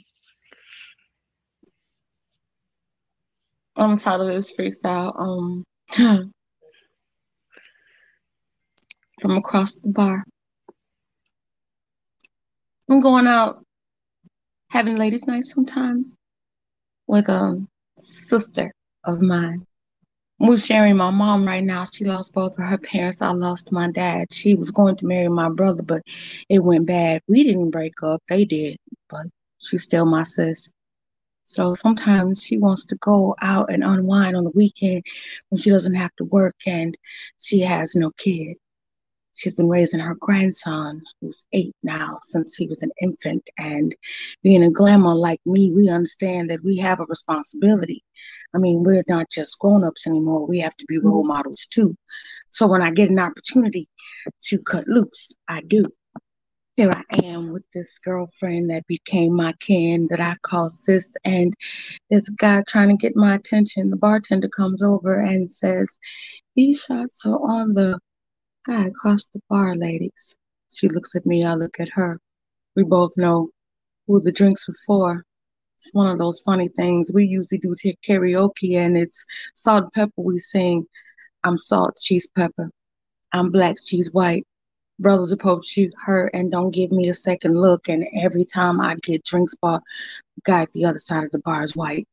[3.75, 5.13] I'm tired of this freestyle.
[5.19, 5.63] Um,
[9.19, 10.23] from across the bar.
[12.89, 13.65] I'm going out
[14.69, 16.15] having ladies' night sometimes
[17.07, 17.65] with a
[17.97, 18.71] sister
[19.05, 19.65] of mine.
[20.39, 21.85] We're sharing my mom right now.
[21.85, 23.21] She lost both of her parents.
[23.21, 24.33] I lost my dad.
[24.33, 26.01] She was going to marry my brother, but
[26.49, 27.21] it went bad.
[27.27, 28.21] We didn't break up.
[28.27, 28.77] They did,
[29.09, 29.27] but
[29.59, 30.73] she's still my sis.
[31.43, 35.03] So sometimes she wants to go out and unwind on the weekend
[35.49, 36.97] when she doesn't have to work and
[37.39, 38.57] she has no kid.
[39.35, 43.49] She's been raising her grandson, who's eight now, since he was an infant.
[43.57, 43.95] And
[44.43, 48.03] being a glamour like me, we understand that we have a responsibility.
[48.53, 50.45] I mean, we're not just grown ups anymore.
[50.45, 51.97] We have to be role models too.
[52.51, 53.87] So when I get an opportunity
[54.43, 55.85] to cut loose, I do.
[56.75, 61.15] Here I am with this girlfriend that became my kin that I call sis.
[61.23, 61.53] And
[62.09, 63.91] this guy trying to get my attention.
[63.91, 65.99] The bartender comes over and says,
[66.55, 67.99] These shots are on the
[68.65, 70.35] guy across the bar, ladies.
[70.71, 72.19] She looks at me, I look at her.
[72.75, 73.49] We both know
[74.07, 75.25] who the drinks were for.
[75.77, 77.11] It's one of those funny things.
[77.13, 80.13] We usually do t- karaoke and it's salt and pepper.
[80.23, 80.87] We sing,
[81.43, 82.71] I'm salt, she's pepper.
[83.31, 84.47] I'm black, she's white.
[84.99, 87.89] Brothers approach you, her, and don't give me a second look.
[87.89, 89.83] And every time I get drinks bought,
[90.43, 92.07] guy at the other side of the bar is white.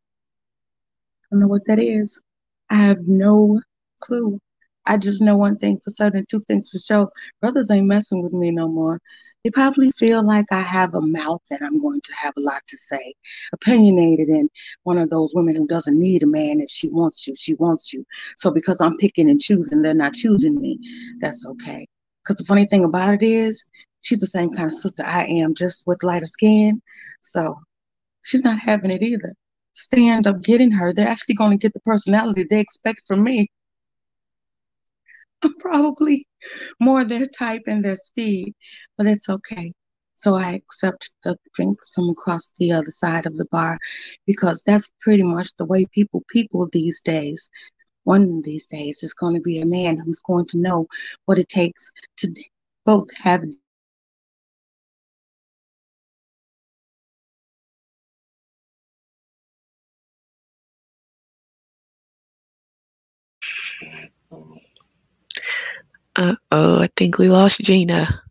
[1.24, 2.22] I don't know what that is.
[2.70, 3.60] I have no
[4.00, 4.40] clue.
[4.86, 7.10] I just know one thing for certain, two things for sure.
[7.40, 9.00] Brothers ain't messing with me no more.
[9.44, 12.62] They probably feel like I have a mouth and I'm going to have a lot
[12.66, 13.14] to say.
[13.52, 14.50] Opinionated and
[14.82, 17.92] one of those women who doesn't need a man if she wants to, she wants
[17.92, 18.04] you.
[18.36, 20.78] So because I'm picking and choosing, they're not choosing me.
[21.20, 21.86] That's okay.
[22.22, 23.64] Because the funny thing about it is,
[24.02, 26.80] she's the same kind of sister I am, just with lighter skin.
[27.22, 27.54] So
[28.22, 29.34] she's not having it either.
[29.74, 33.02] If they end up getting her, they're actually going to get the personality they expect
[33.06, 33.48] from me.
[35.42, 36.26] I'm probably
[36.80, 38.54] more their type and their speed,
[38.96, 39.72] but it's okay.
[40.16, 43.78] So I accept the drinks from across the other side of the bar
[44.26, 47.48] because that's pretty much the way people people these days.
[48.04, 50.86] One of these days is going to be a man who's going to know
[51.26, 52.34] what it takes to
[52.86, 53.42] both have
[66.16, 68.22] Uh oh, I think we lost Gina.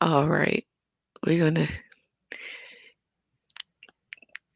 [0.00, 0.64] All right,
[1.26, 1.68] we're gonna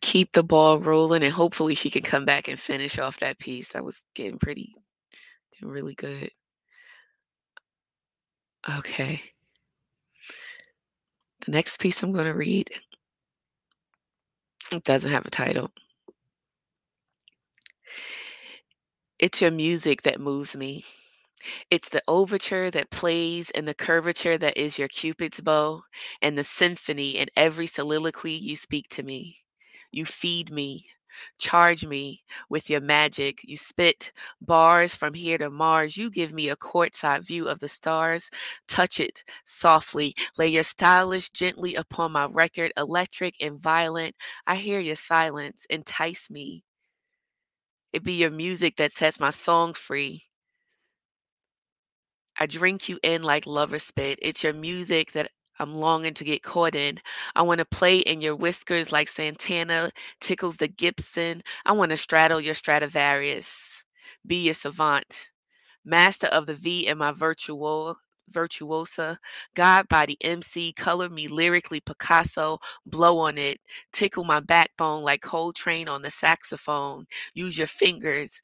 [0.06, 3.72] keep the ball rolling, and hopefully she can come back and finish off that piece.
[3.72, 4.72] That was getting pretty,
[5.58, 6.30] doing really good.
[8.78, 9.20] Okay.
[11.44, 12.70] The next piece I'm going to read
[14.72, 15.72] it doesn't have a title.
[19.18, 20.84] It's your music that moves me.
[21.68, 25.82] It's the overture that plays and the curvature that is your Cupid's bow
[26.22, 29.38] and the symphony in every soliloquy you speak to me.
[29.96, 30.86] You feed me,
[31.38, 33.40] charge me with your magic.
[33.44, 35.96] You spit bars from here to Mars.
[35.96, 38.28] You give me a courtside view of the stars.
[38.68, 40.14] Touch it softly.
[40.36, 44.14] Lay your stylus gently upon my record, electric and violent.
[44.46, 45.64] I hear your silence.
[45.70, 46.62] Entice me.
[47.94, 50.24] It be your music that sets my songs free.
[52.38, 54.18] I drink you in like lover spit.
[54.20, 56.98] It's your music that I'm longing to get caught in.
[57.34, 59.90] I want to play in your whiskers like Santana
[60.20, 61.42] tickles the Gibson.
[61.64, 63.84] I want to straddle your Stradivarius,
[64.26, 65.28] be your savant.
[65.84, 67.96] Master of the V in my virtual
[68.28, 69.18] virtuosa,
[69.54, 73.60] God by the MC, color me lyrically Picasso, blow on it,
[73.92, 78.40] tickle my backbone like Coltrane on the saxophone, use your fingers,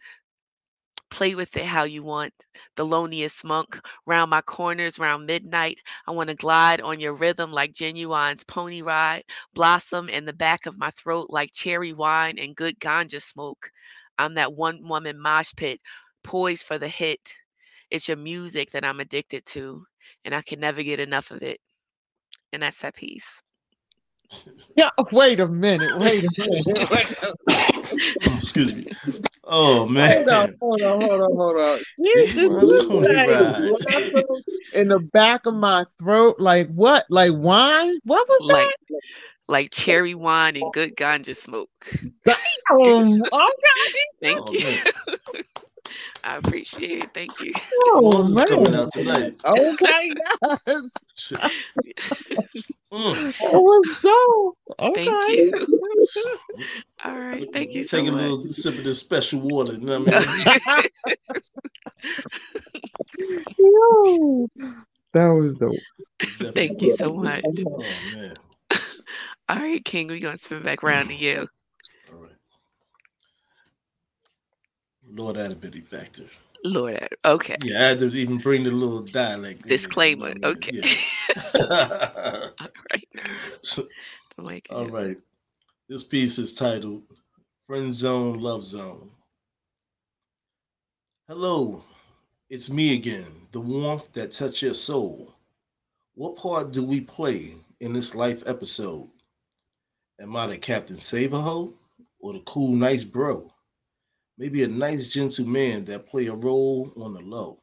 [1.13, 2.35] play with it how you want.
[2.77, 5.81] Thelonious Monk, round my corners, round midnight.
[6.09, 10.67] I want to glide on your rhythm like Ginuwine's pony ride, blossom in the back
[10.67, 13.71] of my throat like cherry wine and good ganja smoke.
[14.19, 15.81] I'm that one woman mosh pit,
[16.25, 17.35] poised for the hit.
[17.91, 19.85] It's your music that I'm addicted to,
[20.25, 21.61] and I can never get enough of it.
[22.53, 23.27] And that's that piece.
[24.77, 26.67] Yeah, wait a minute, wait a minute.
[26.91, 27.77] Wait a minute.
[28.37, 28.87] Excuse me.
[29.45, 30.11] Oh man.
[30.29, 31.81] Hold on, hold on, hold on, hold on.
[31.99, 33.57] She just What's just going say right?
[33.57, 37.05] blossom in the back of my throat, like what?
[37.11, 37.95] Like wine?
[38.05, 39.01] What was Like that?
[39.49, 41.71] like cherry wine and good ganja smoke.
[42.71, 43.93] Um, okay.
[44.21, 44.63] Thank Oh, you.
[45.93, 46.25] man.
[46.25, 47.11] I appreciate it.
[47.15, 47.55] Thank you.
[47.73, 49.35] Oh Yours is coming out tonight.
[49.47, 50.15] Okay,
[50.67, 51.05] guys.
[51.17, 51.41] Shit.
[52.93, 53.27] Mm.
[53.41, 54.59] That was dope.
[54.95, 55.29] Thank Okay.
[55.29, 55.53] you.
[57.05, 57.47] All right.
[57.53, 58.13] Thank you so Take a much.
[58.13, 59.75] little sip of this special water.
[59.75, 60.53] You know what I mean?
[63.59, 64.49] Yo,
[65.15, 65.85] that was dope.
[66.55, 67.47] Thank you so much.
[67.67, 68.37] Oh man.
[69.49, 71.49] All right, King, we're gonna spin back around to you.
[72.13, 72.33] All right.
[75.15, 76.25] Lord had a bitty factor.
[76.65, 77.19] Lord Adam.
[77.25, 77.57] Okay.
[77.63, 79.67] Yeah, I had to even bring the little dialect.
[79.67, 80.35] in there, you know Disclaimer.
[80.35, 80.45] Mean?
[80.45, 80.71] Okay.
[80.73, 82.49] Yeah.
[82.61, 83.09] All right.
[83.63, 83.87] So,
[84.39, 85.17] like, All right.
[85.89, 87.03] This piece is titled
[87.67, 89.11] Friend Zone, Love Zone.
[91.29, 91.85] Hello,
[92.49, 95.35] it's me again, the warmth that touch your soul.
[96.15, 99.11] What part do we play in this life episode?
[100.21, 101.73] Am I the Captain Saverho
[102.21, 103.52] or the cool, nice bro?
[104.39, 107.63] Maybe a nice, gentle man that play a role on the low,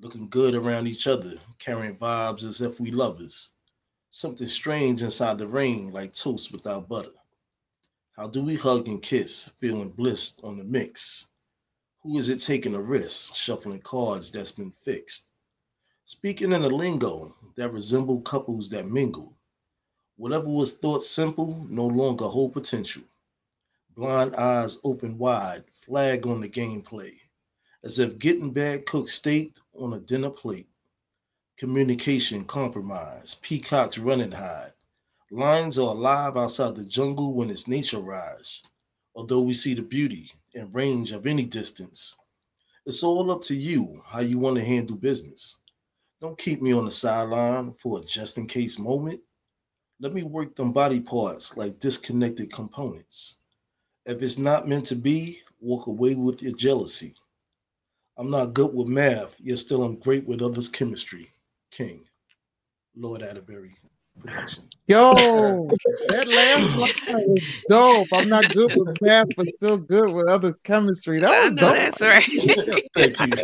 [0.00, 3.52] looking good around each other, carrying vibes as if we lovers
[4.14, 7.14] something strange inside the rain like toast without butter.
[8.14, 11.30] How do we hug and kiss, feeling bliss on the mix?
[12.02, 15.32] Who is it taking a risk, shuffling cards that's been fixed?
[16.04, 19.34] Speaking in a lingo that resemble couples that mingle.
[20.16, 23.02] Whatever was thought simple no longer hold potential.
[23.96, 27.18] Blind eyes open wide, flag on the gameplay,
[27.84, 30.68] as if getting bad cooked steak on a dinner plate
[31.62, 34.72] communication compromised, peacocks running hide.
[35.30, 38.64] Lions are alive outside the jungle when it's nature rise.
[39.14, 42.18] Although we see the beauty and range of any distance,
[42.84, 45.60] it's all up to you how you want to handle business.
[46.20, 49.20] Don't keep me on the sideline for a just in case moment.
[50.00, 53.38] Let me work them body parts like disconnected components.
[54.04, 57.14] If it's not meant to be, walk away with your jealousy.
[58.18, 61.28] I'm not good with math, yet still I'm great with others' chemistry.
[61.70, 62.04] King,
[62.94, 63.74] Lord Atterbury
[64.20, 64.64] production.
[64.88, 65.00] Yo,
[66.08, 68.08] that last line was dope.
[68.12, 71.20] I'm not good with math, but still good with others' chemistry.
[71.20, 71.74] That was dope.
[71.74, 72.26] that's right.
[72.94, 73.36] Thank you.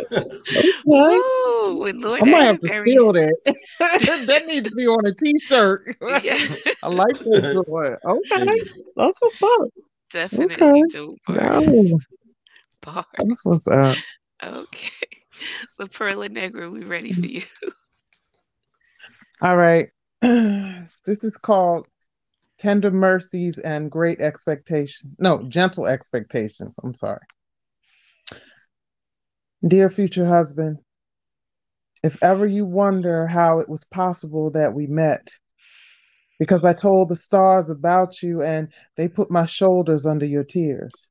[0.92, 2.90] Ooh, Lord I might have to Atterbury.
[2.90, 4.26] steal that.
[4.26, 5.96] that needs to be on a t-shirt.
[6.22, 7.98] Yeah, I like that.
[8.04, 9.68] Okay, that's what's up.
[10.10, 10.82] Definitely Okay.
[10.90, 11.16] do.
[11.26, 11.60] Bar.
[11.60, 11.98] No,
[12.82, 13.06] bar.
[13.16, 13.96] that's what's up.
[14.40, 14.90] Uh, okay.
[15.78, 17.42] The Perla Negra, we ready for you.
[19.42, 19.88] All right.
[21.06, 21.86] This is called
[22.58, 25.14] Tender Mercies and Great Expectations.
[25.18, 26.76] No, Gentle Expectations.
[26.82, 27.20] I'm sorry.
[29.66, 30.78] Dear future husband,
[32.02, 35.30] if ever you wonder how it was possible that we met,
[36.38, 41.08] because I told the stars about you and they put my shoulders under your tears.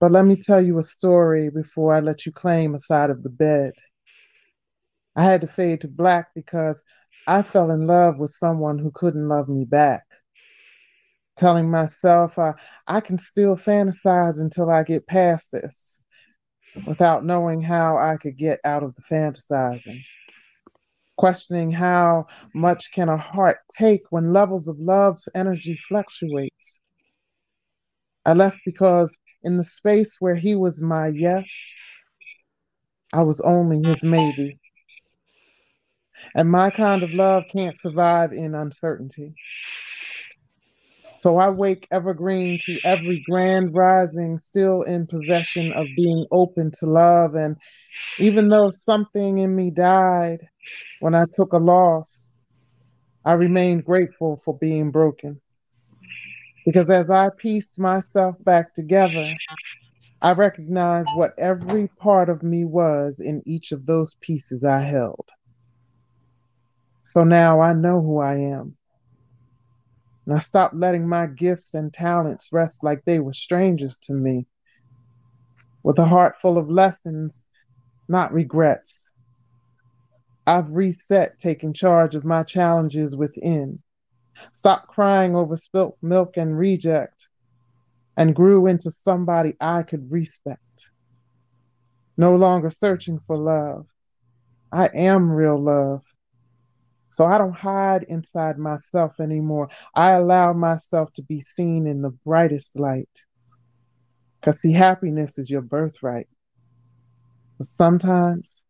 [0.00, 3.22] But let me tell you a story before I let you claim a side of
[3.22, 3.72] the bed.
[5.14, 6.82] I had to fade to black because
[7.26, 10.04] I fell in love with someone who couldn't love me back.
[11.36, 12.54] Telling myself I,
[12.86, 16.00] I can still fantasize until I get past this
[16.86, 20.02] without knowing how I could get out of the fantasizing.
[21.16, 26.80] Questioning how much can a heart take when levels of love's energy fluctuates.
[28.24, 31.48] I left because in the space where he was my yes,
[33.12, 34.58] I was only his maybe.
[36.34, 39.34] And my kind of love can't survive in uncertainty.
[41.22, 46.86] So I wake evergreen to every grand rising, still in possession of being open to
[46.86, 47.36] love.
[47.36, 47.54] And
[48.18, 50.38] even though something in me died
[50.98, 52.28] when I took a loss,
[53.24, 55.40] I remained grateful for being broken.
[56.66, 59.36] Because as I pieced myself back together,
[60.22, 65.28] I recognized what every part of me was in each of those pieces I held.
[67.02, 68.76] So now I know who I am.
[70.26, 74.46] And I stopped letting my gifts and talents rest like they were strangers to me.
[75.82, 77.44] With a heart full of lessons,
[78.08, 79.10] not regrets,
[80.46, 83.80] I've reset taking charge of my challenges within.
[84.52, 87.28] Stopped crying over spilt milk and reject,
[88.16, 90.90] and grew into somebody I could respect.
[92.16, 93.88] No longer searching for love.
[94.72, 96.04] I am real love.
[97.12, 99.68] So I don't hide inside myself anymore.
[99.94, 103.26] I allow myself to be seen in the brightest light.
[104.40, 106.26] Because, see, happiness is your birthright.
[107.58, 108.64] But sometimes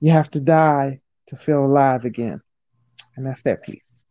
[0.00, 2.40] you have to die to feel alive again.
[3.16, 4.04] And that's that piece.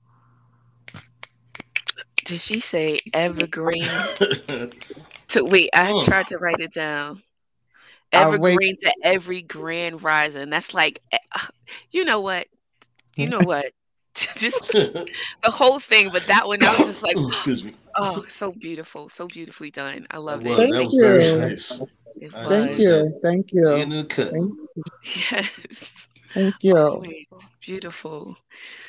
[2.23, 3.86] Did she say evergreen?
[5.36, 7.21] Wait, I tried to write it down.
[8.13, 10.49] Evergreen to every grand rising.
[10.49, 11.17] That's like, eh,
[11.91, 12.47] you know what?
[13.16, 13.66] You know what?
[14.38, 14.72] just
[15.43, 17.74] the whole thing, but that one, I was just like, Excuse me.
[17.97, 20.05] oh, so beautiful, so beautifully done.
[20.11, 20.72] I love That was, it.
[20.72, 21.01] Thank that was you.
[21.01, 21.82] very nice.
[22.22, 23.20] It Thank you.
[23.22, 23.68] Thank you.
[23.70, 24.30] In the cut.
[24.32, 24.53] Thank,
[25.32, 26.07] Yes.
[26.34, 26.76] thank you.
[26.76, 28.36] Oh, beautiful.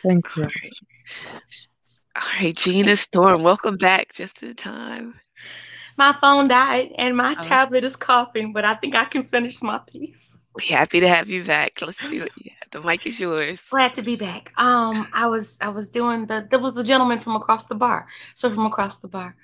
[0.03, 0.45] Thank you.
[0.45, 0.73] right.
[2.17, 5.15] All right, Gina Storm, welcome back just in time.
[5.97, 7.43] My phone died and my Oh.
[7.43, 10.36] tablet is coughing, but I think I can finish my piece.
[10.57, 11.83] We're happy to have you back.
[11.83, 12.27] Let's see
[12.71, 13.61] the mic is yours.
[13.71, 14.53] Glad to be back.
[14.57, 18.07] Um, I was I was doing the there was the gentleman from across the bar.
[18.35, 19.37] So from across the bar.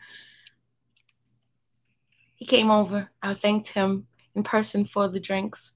[2.35, 3.11] He came over.
[3.23, 5.73] I thanked him in person for the drinks.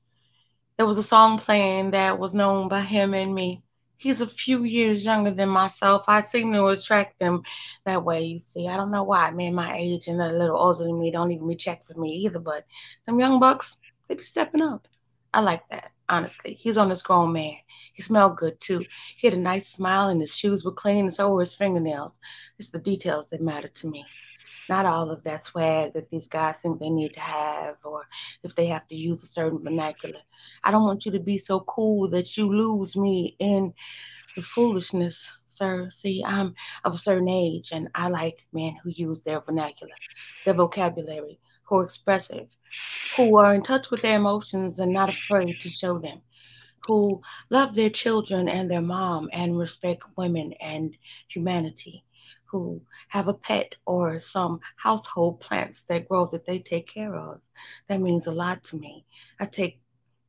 [0.78, 3.62] There was a song playing that was known by him and me.
[3.98, 6.04] He's a few years younger than myself.
[6.08, 7.42] I seem to attract them
[7.84, 8.68] that way, you see.
[8.68, 9.30] I don't know why.
[9.30, 12.10] Man, my age and a little older than me don't even be checked for me
[12.24, 12.64] either, but
[13.04, 13.76] them young bucks,
[14.08, 14.88] they be stepping up.
[15.32, 16.54] I like that, honestly.
[16.54, 17.56] He's on this grown man.
[17.92, 18.84] He smelled good too.
[19.16, 22.18] He had a nice smile and his shoes were clean and so were his fingernails.
[22.58, 24.04] It's the details that matter to me.
[24.68, 28.04] Not all of that swag that these guys think they need to have or
[28.42, 30.20] if they have to use a certain vernacular.
[30.64, 33.72] I don't want you to be so cool that you lose me in
[34.34, 35.88] the foolishness, sir.
[35.90, 36.54] See, I'm
[36.84, 39.94] of a certain age and I like men who use their vernacular,
[40.44, 42.48] their vocabulary, who are expressive,
[43.16, 46.20] who are in touch with their emotions and not afraid to show them,
[46.86, 50.96] who love their children and their mom and respect women and
[51.28, 52.04] humanity,
[52.44, 57.40] who have a pet or some household plants that grow that they take care of.
[57.88, 59.04] That means a lot to me.
[59.40, 59.80] I take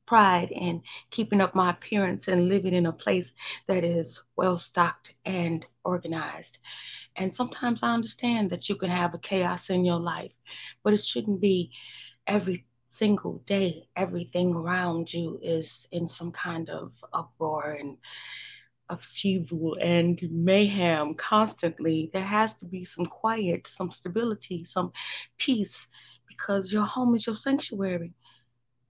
[0.08, 0.82] pride in
[1.12, 3.34] keeping up my appearance and living in a place
[3.68, 6.60] that is well stocked and organized.
[7.18, 10.32] And sometimes I understand that you can have a chaos in your life,
[10.84, 11.72] but it shouldn't be
[12.28, 13.88] every single day.
[13.96, 17.98] Everything around you is in some kind of uproar and
[18.90, 22.10] upheaval and mayhem constantly.
[22.14, 24.92] There has to be some quiet, some stability, some
[25.38, 25.88] peace,
[26.28, 28.14] because your home is your sanctuary.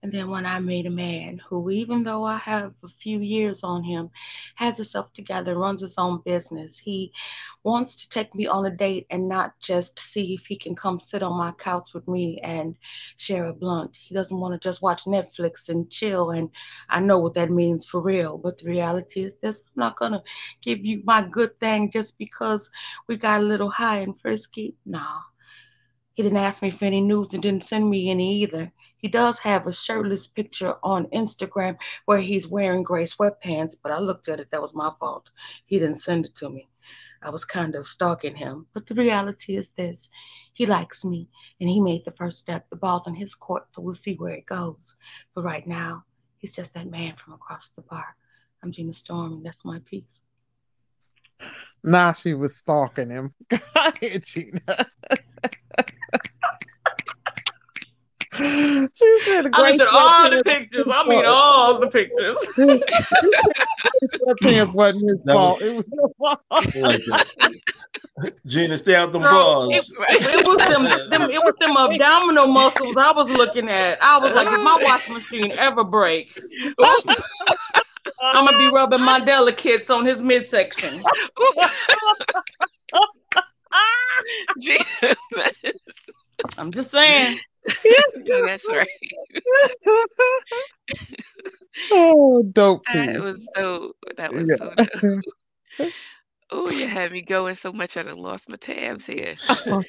[0.04, 3.64] And then when I meet a man who, even though I have a few years
[3.64, 4.12] on him,
[4.56, 7.12] has himself together, runs his own business, he
[7.64, 11.00] wants to take me on a date and not just see if he can come
[11.00, 12.76] sit on my couch with me and
[13.18, 13.96] share a blunt.
[13.96, 16.32] He doesn't want to just watch Netflix and chill.
[16.32, 16.50] And
[16.90, 18.38] I know what that means for real.
[18.38, 20.24] But the reality is this I'm not going to
[20.62, 22.70] give you my good thing just because
[23.08, 24.76] we got a little high and frisky.
[24.86, 25.22] Nah.
[26.18, 28.72] He didn't ask me for any news and didn't send me any either.
[28.98, 34.00] He does have a shirtless picture on Instagram where he's wearing gray sweatpants, but I
[34.00, 34.50] looked at it.
[34.50, 35.30] That was my fault.
[35.68, 36.70] He didn't send it to me.
[37.22, 38.66] I was kind of stalking him.
[38.74, 40.10] But the reality is this
[40.54, 41.30] he likes me,
[41.62, 42.68] and he made the first step.
[42.72, 44.96] The ball's in his court, so we'll see where it goes.
[45.36, 46.04] But right now,
[46.40, 48.18] he's just that man from across the bar.
[48.64, 50.20] I'm Gina Storm, and that's my piece.
[51.84, 53.36] Nah, she was stalking him.
[53.50, 54.62] Go ahead, Gina.
[58.98, 60.86] she said a I great looked at all the pictures.
[60.92, 62.38] I mean, all the pictures.
[64.16, 65.62] sweatpants wasn't his That was- fault.
[65.62, 66.40] It was your fault.
[66.52, 67.28] I like that.
[68.48, 69.94] Gina, stay out them Girl, bars.
[70.10, 74.00] It was them, them, it was them abdominal muscles I was looking at.
[74.02, 76.36] I was like, if my washing machine ever break,
[78.24, 81.04] I'm gonna be rubbing my delicates on his midsection.
[84.60, 84.80] Gina,
[86.58, 87.40] I'm just saying.
[88.28, 88.88] no, that's right.
[91.92, 93.24] oh, dope ah, That piece.
[93.24, 93.94] was so.
[94.18, 94.56] That was Yeah.
[94.58, 94.74] so.
[95.78, 95.96] Dope.
[96.52, 97.98] Oh, you had me going so much.
[97.98, 99.38] I done lost my tabs here.
[99.70, 99.84] Oh.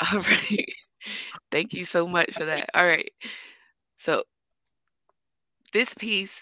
[0.00, 0.66] All right.
[1.50, 2.68] Thank you so much for that.
[2.74, 3.10] All right.
[3.98, 4.24] So
[5.72, 6.34] this piece,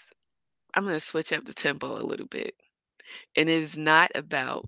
[0.73, 2.55] I'm going to switch up the tempo a little bit.
[3.35, 4.67] And it is not about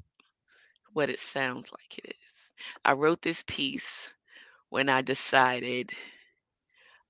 [0.94, 2.52] what it sounds like it is.
[2.86, 4.14] I wrote this piece
[4.76, 5.94] when I decided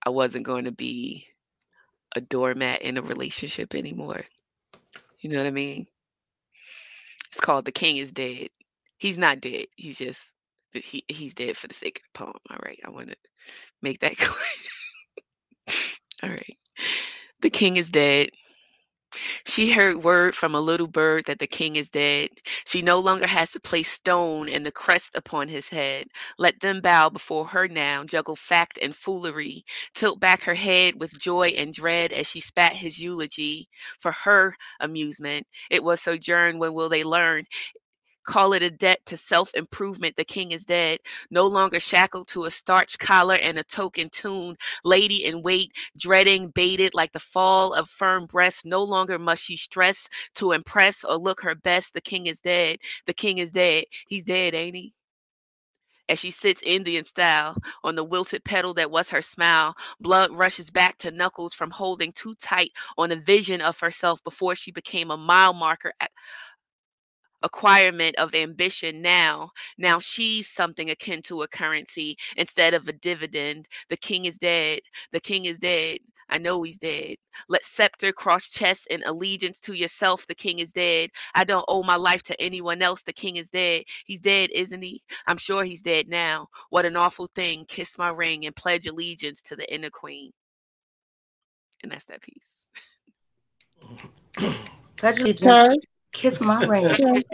[0.06, 1.26] I wasn't going to be
[2.16, 4.24] a doormat in a relationship anymore.
[5.20, 5.88] You know what I mean?
[7.26, 8.50] It's called The King is Dead.
[8.98, 9.66] He's not dead.
[9.78, 10.22] He's just
[10.74, 12.40] he he's dead for the sake of the poem.
[12.52, 12.80] All right.
[12.86, 13.16] I want to
[13.82, 14.68] make that clear.
[16.22, 16.58] All right.
[17.42, 18.30] The king is dead.
[19.48, 22.30] She heard word from a little bird that the king is dead.
[22.66, 26.08] She no longer has to place stone and the crest upon his head.
[26.38, 29.66] Let them bow before her now, juggle fact and foolery,
[29.96, 33.70] tilt back her head with joy and dread as she spat his eulogy
[34.00, 35.48] for her amusement.
[35.72, 37.46] It was sojourn when will they learn?
[38.26, 40.16] Call it a debt to self improvement.
[40.18, 41.00] The king is dead.
[41.32, 44.58] No longer shackled to a starched collar and a token tune.
[44.86, 48.66] Lady in wait, dreading, baited like the fall of firm breasts.
[48.66, 51.94] No longer must she stress to impress or look her best.
[51.94, 52.80] The king is dead.
[53.08, 53.86] The king is dead.
[54.08, 54.94] He's dead, ain't he?
[56.10, 59.76] as she sits Indian style on the wilted petal that was her smile.
[60.00, 64.56] Blood rushes back to knuckles from holding too tight on a vision of herself before
[64.56, 65.94] she became a mile marker
[67.46, 69.52] acquirement of ambition now.
[69.78, 73.68] Now she's something akin to a currency instead of a dividend.
[73.90, 74.80] The king is dead.
[75.14, 76.00] The king is dead.
[76.28, 77.18] I know he's dead.
[77.50, 80.26] Let scepter cross chest in allegiance to yourself.
[80.26, 81.12] The king is dead.
[81.36, 83.04] I don't owe my life to anyone else.
[83.04, 83.84] The king is dead.
[84.06, 85.04] He's dead, isn't he?
[85.28, 86.48] I'm sure he's dead now.
[86.72, 87.66] What an awful thing.
[87.68, 90.32] Kiss my ring and pledge allegiance to the inner queen.
[91.84, 92.56] And that's that piece.
[94.98, 95.62] Pledge allegiance.
[96.16, 97.24] Kiss my ring.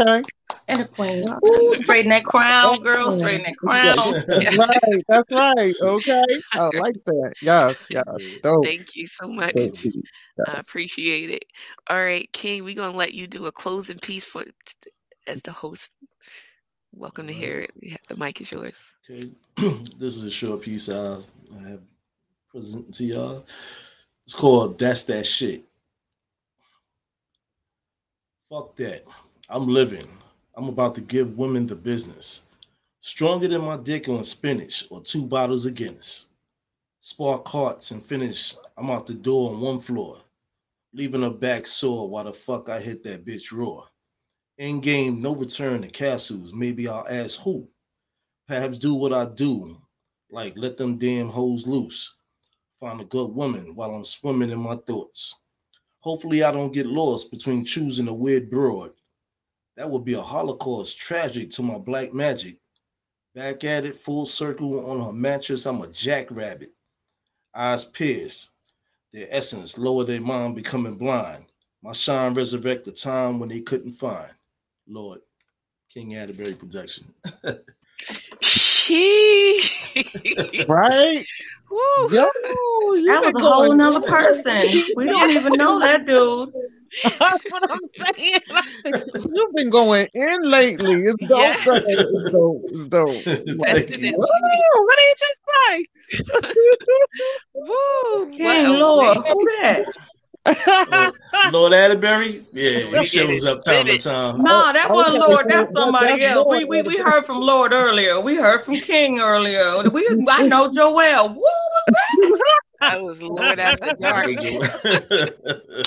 [0.00, 0.22] Okay.
[0.68, 1.22] And a queen.
[1.44, 3.10] Ooh, straighten that crown, girl.
[3.12, 3.84] Straighten that crown.
[3.86, 5.04] That's right.
[5.08, 5.72] That's right.
[5.82, 6.24] Okay.
[6.54, 7.34] I like that.
[7.42, 7.76] Yes.
[7.90, 8.04] Yes.
[8.42, 8.64] Dope.
[8.64, 9.52] Thank you so much.
[9.54, 9.74] Dope.
[10.48, 11.44] I appreciate it.
[11.90, 14.44] All right, King, we're gonna let you do a closing piece for
[15.26, 15.90] as the host.
[16.92, 17.72] Welcome to hear it.
[17.80, 18.72] You have- The mic is yours.
[19.10, 19.28] Okay,
[19.98, 21.18] this is a short piece I,
[21.58, 21.82] I have
[22.48, 23.46] present to y'all.
[24.24, 25.64] It's called "That's That Shit."
[28.48, 29.04] Fuck that.
[29.48, 30.06] I'm living.
[30.54, 32.46] I'm about to give women the business.
[33.00, 36.28] Stronger than my dick on spinach or two bottles of Guinness.
[37.00, 38.54] Spark hearts and finish.
[38.76, 40.20] I'm out the door on one floor,
[40.92, 43.84] leaving her back sore while the fuck I hit that bitch raw.
[44.58, 46.54] In game, no return to castles.
[46.54, 47.68] Maybe I'll ask who.
[48.46, 49.76] Perhaps do what I do,
[50.30, 52.16] like let them damn hoes loose.
[52.78, 55.34] Find a good woman while I'm swimming in my thoughts.
[56.06, 58.92] Hopefully, I don't get lost between choosing a weird broad.
[59.76, 62.58] That would be a holocaust tragic to my black magic.
[63.34, 66.70] Back at it, full circle on her mattress, I'm a jackrabbit.
[67.56, 68.52] Eyes pierced,
[69.12, 71.46] their essence lower their mind, becoming blind.
[71.82, 74.32] My shine resurrect the time when they couldn't find.
[74.86, 75.22] Lord,
[75.92, 77.12] King Atterbury production.
[78.42, 79.60] She.
[80.68, 81.26] Right?
[81.70, 82.12] Woo.
[82.12, 82.28] Yo,
[82.94, 84.72] you That was a whole going nother person.
[84.94, 86.52] We don't even know that dude.
[87.02, 87.80] That's what I'm
[88.16, 88.40] saying.
[89.34, 91.02] You've been going in lately.
[91.02, 91.44] It's dope.
[91.44, 91.80] Yeah.
[91.86, 92.62] It's dope.
[92.68, 93.58] It's dope.
[93.58, 94.16] Like, Thank.
[94.16, 94.26] Woo,
[94.86, 95.86] what did you just say?
[97.54, 97.66] Woo.
[98.14, 99.84] What King a Lord, who that?
[100.46, 101.10] Uh,
[101.52, 102.42] Lord Atterbury?
[102.52, 104.38] Yeah, We he shows up time to time.
[104.42, 105.46] No, that wasn't Okay, Lord.
[105.48, 106.52] That's somebody that's else.
[106.52, 108.20] We, we we heard from Lord earlier.
[108.20, 109.88] We heard from King earlier.
[109.90, 111.28] We I know Joel.
[111.30, 112.60] Woo was that?
[112.80, 114.36] That was Lord Atterbury.
[114.36, 115.86] Dark.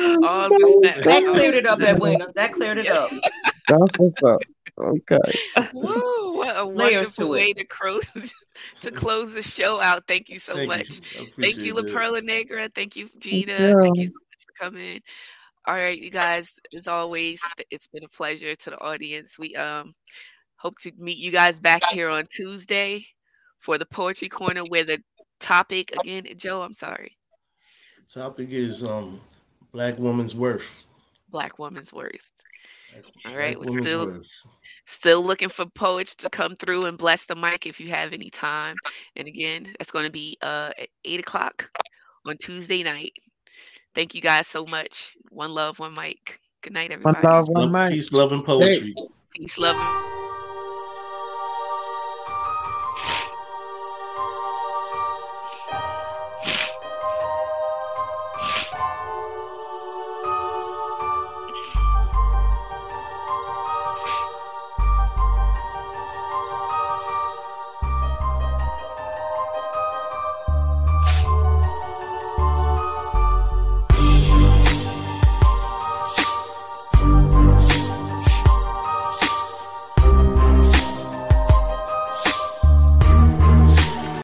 [0.00, 2.26] Oh, All that- That cleared it up, Edwina.
[2.34, 3.10] That cleared it up.
[3.68, 4.40] That's what's up.
[4.80, 5.18] Okay.
[5.72, 8.04] Woo, what a wonderful to way to close
[8.80, 10.06] to close the show out.
[10.06, 10.88] Thank you so Thank much.
[10.90, 11.26] you.
[11.40, 11.92] Thank you, La that.
[11.92, 12.68] Perla Negra.
[12.74, 13.74] Thank you, Gina.
[13.74, 13.80] you.
[13.80, 15.00] Thank you so much for coming.
[15.66, 16.46] All right, you guys.
[16.76, 19.38] As always, it's been a pleasure to the audience.
[19.38, 19.94] We um
[20.56, 23.06] hope to meet you guys back here on Tuesday
[23.58, 24.98] for the poetry corner, where the
[25.40, 26.62] topic again, Joe.
[26.62, 27.16] I'm sorry,
[28.08, 29.20] Topic is um
[29.72, 30.84] black woman's worth.
[31.28, 32.30] Black woman's worth.
[33.24, 34.46] All Black right, we're still worth.
[34.88, 38.30] Still looking for poets to come through and bless the mic if you have any
[38.30, 38.76] time.
[39.16, 41.70] And again, that's going to be uh at eight o'clock
[42.26, 43.12] on Tuesday night.
[43.94, 45.14] Thank you guys so much.
[45.30, 46.38] One love, one mic.
[46.62, 47.22] Good night, One everybody.
[47.22, 47.90] love, one mic.
[47.90, 48.94] peace, love, and poetry.
[49.34, 50.17] Peace, love.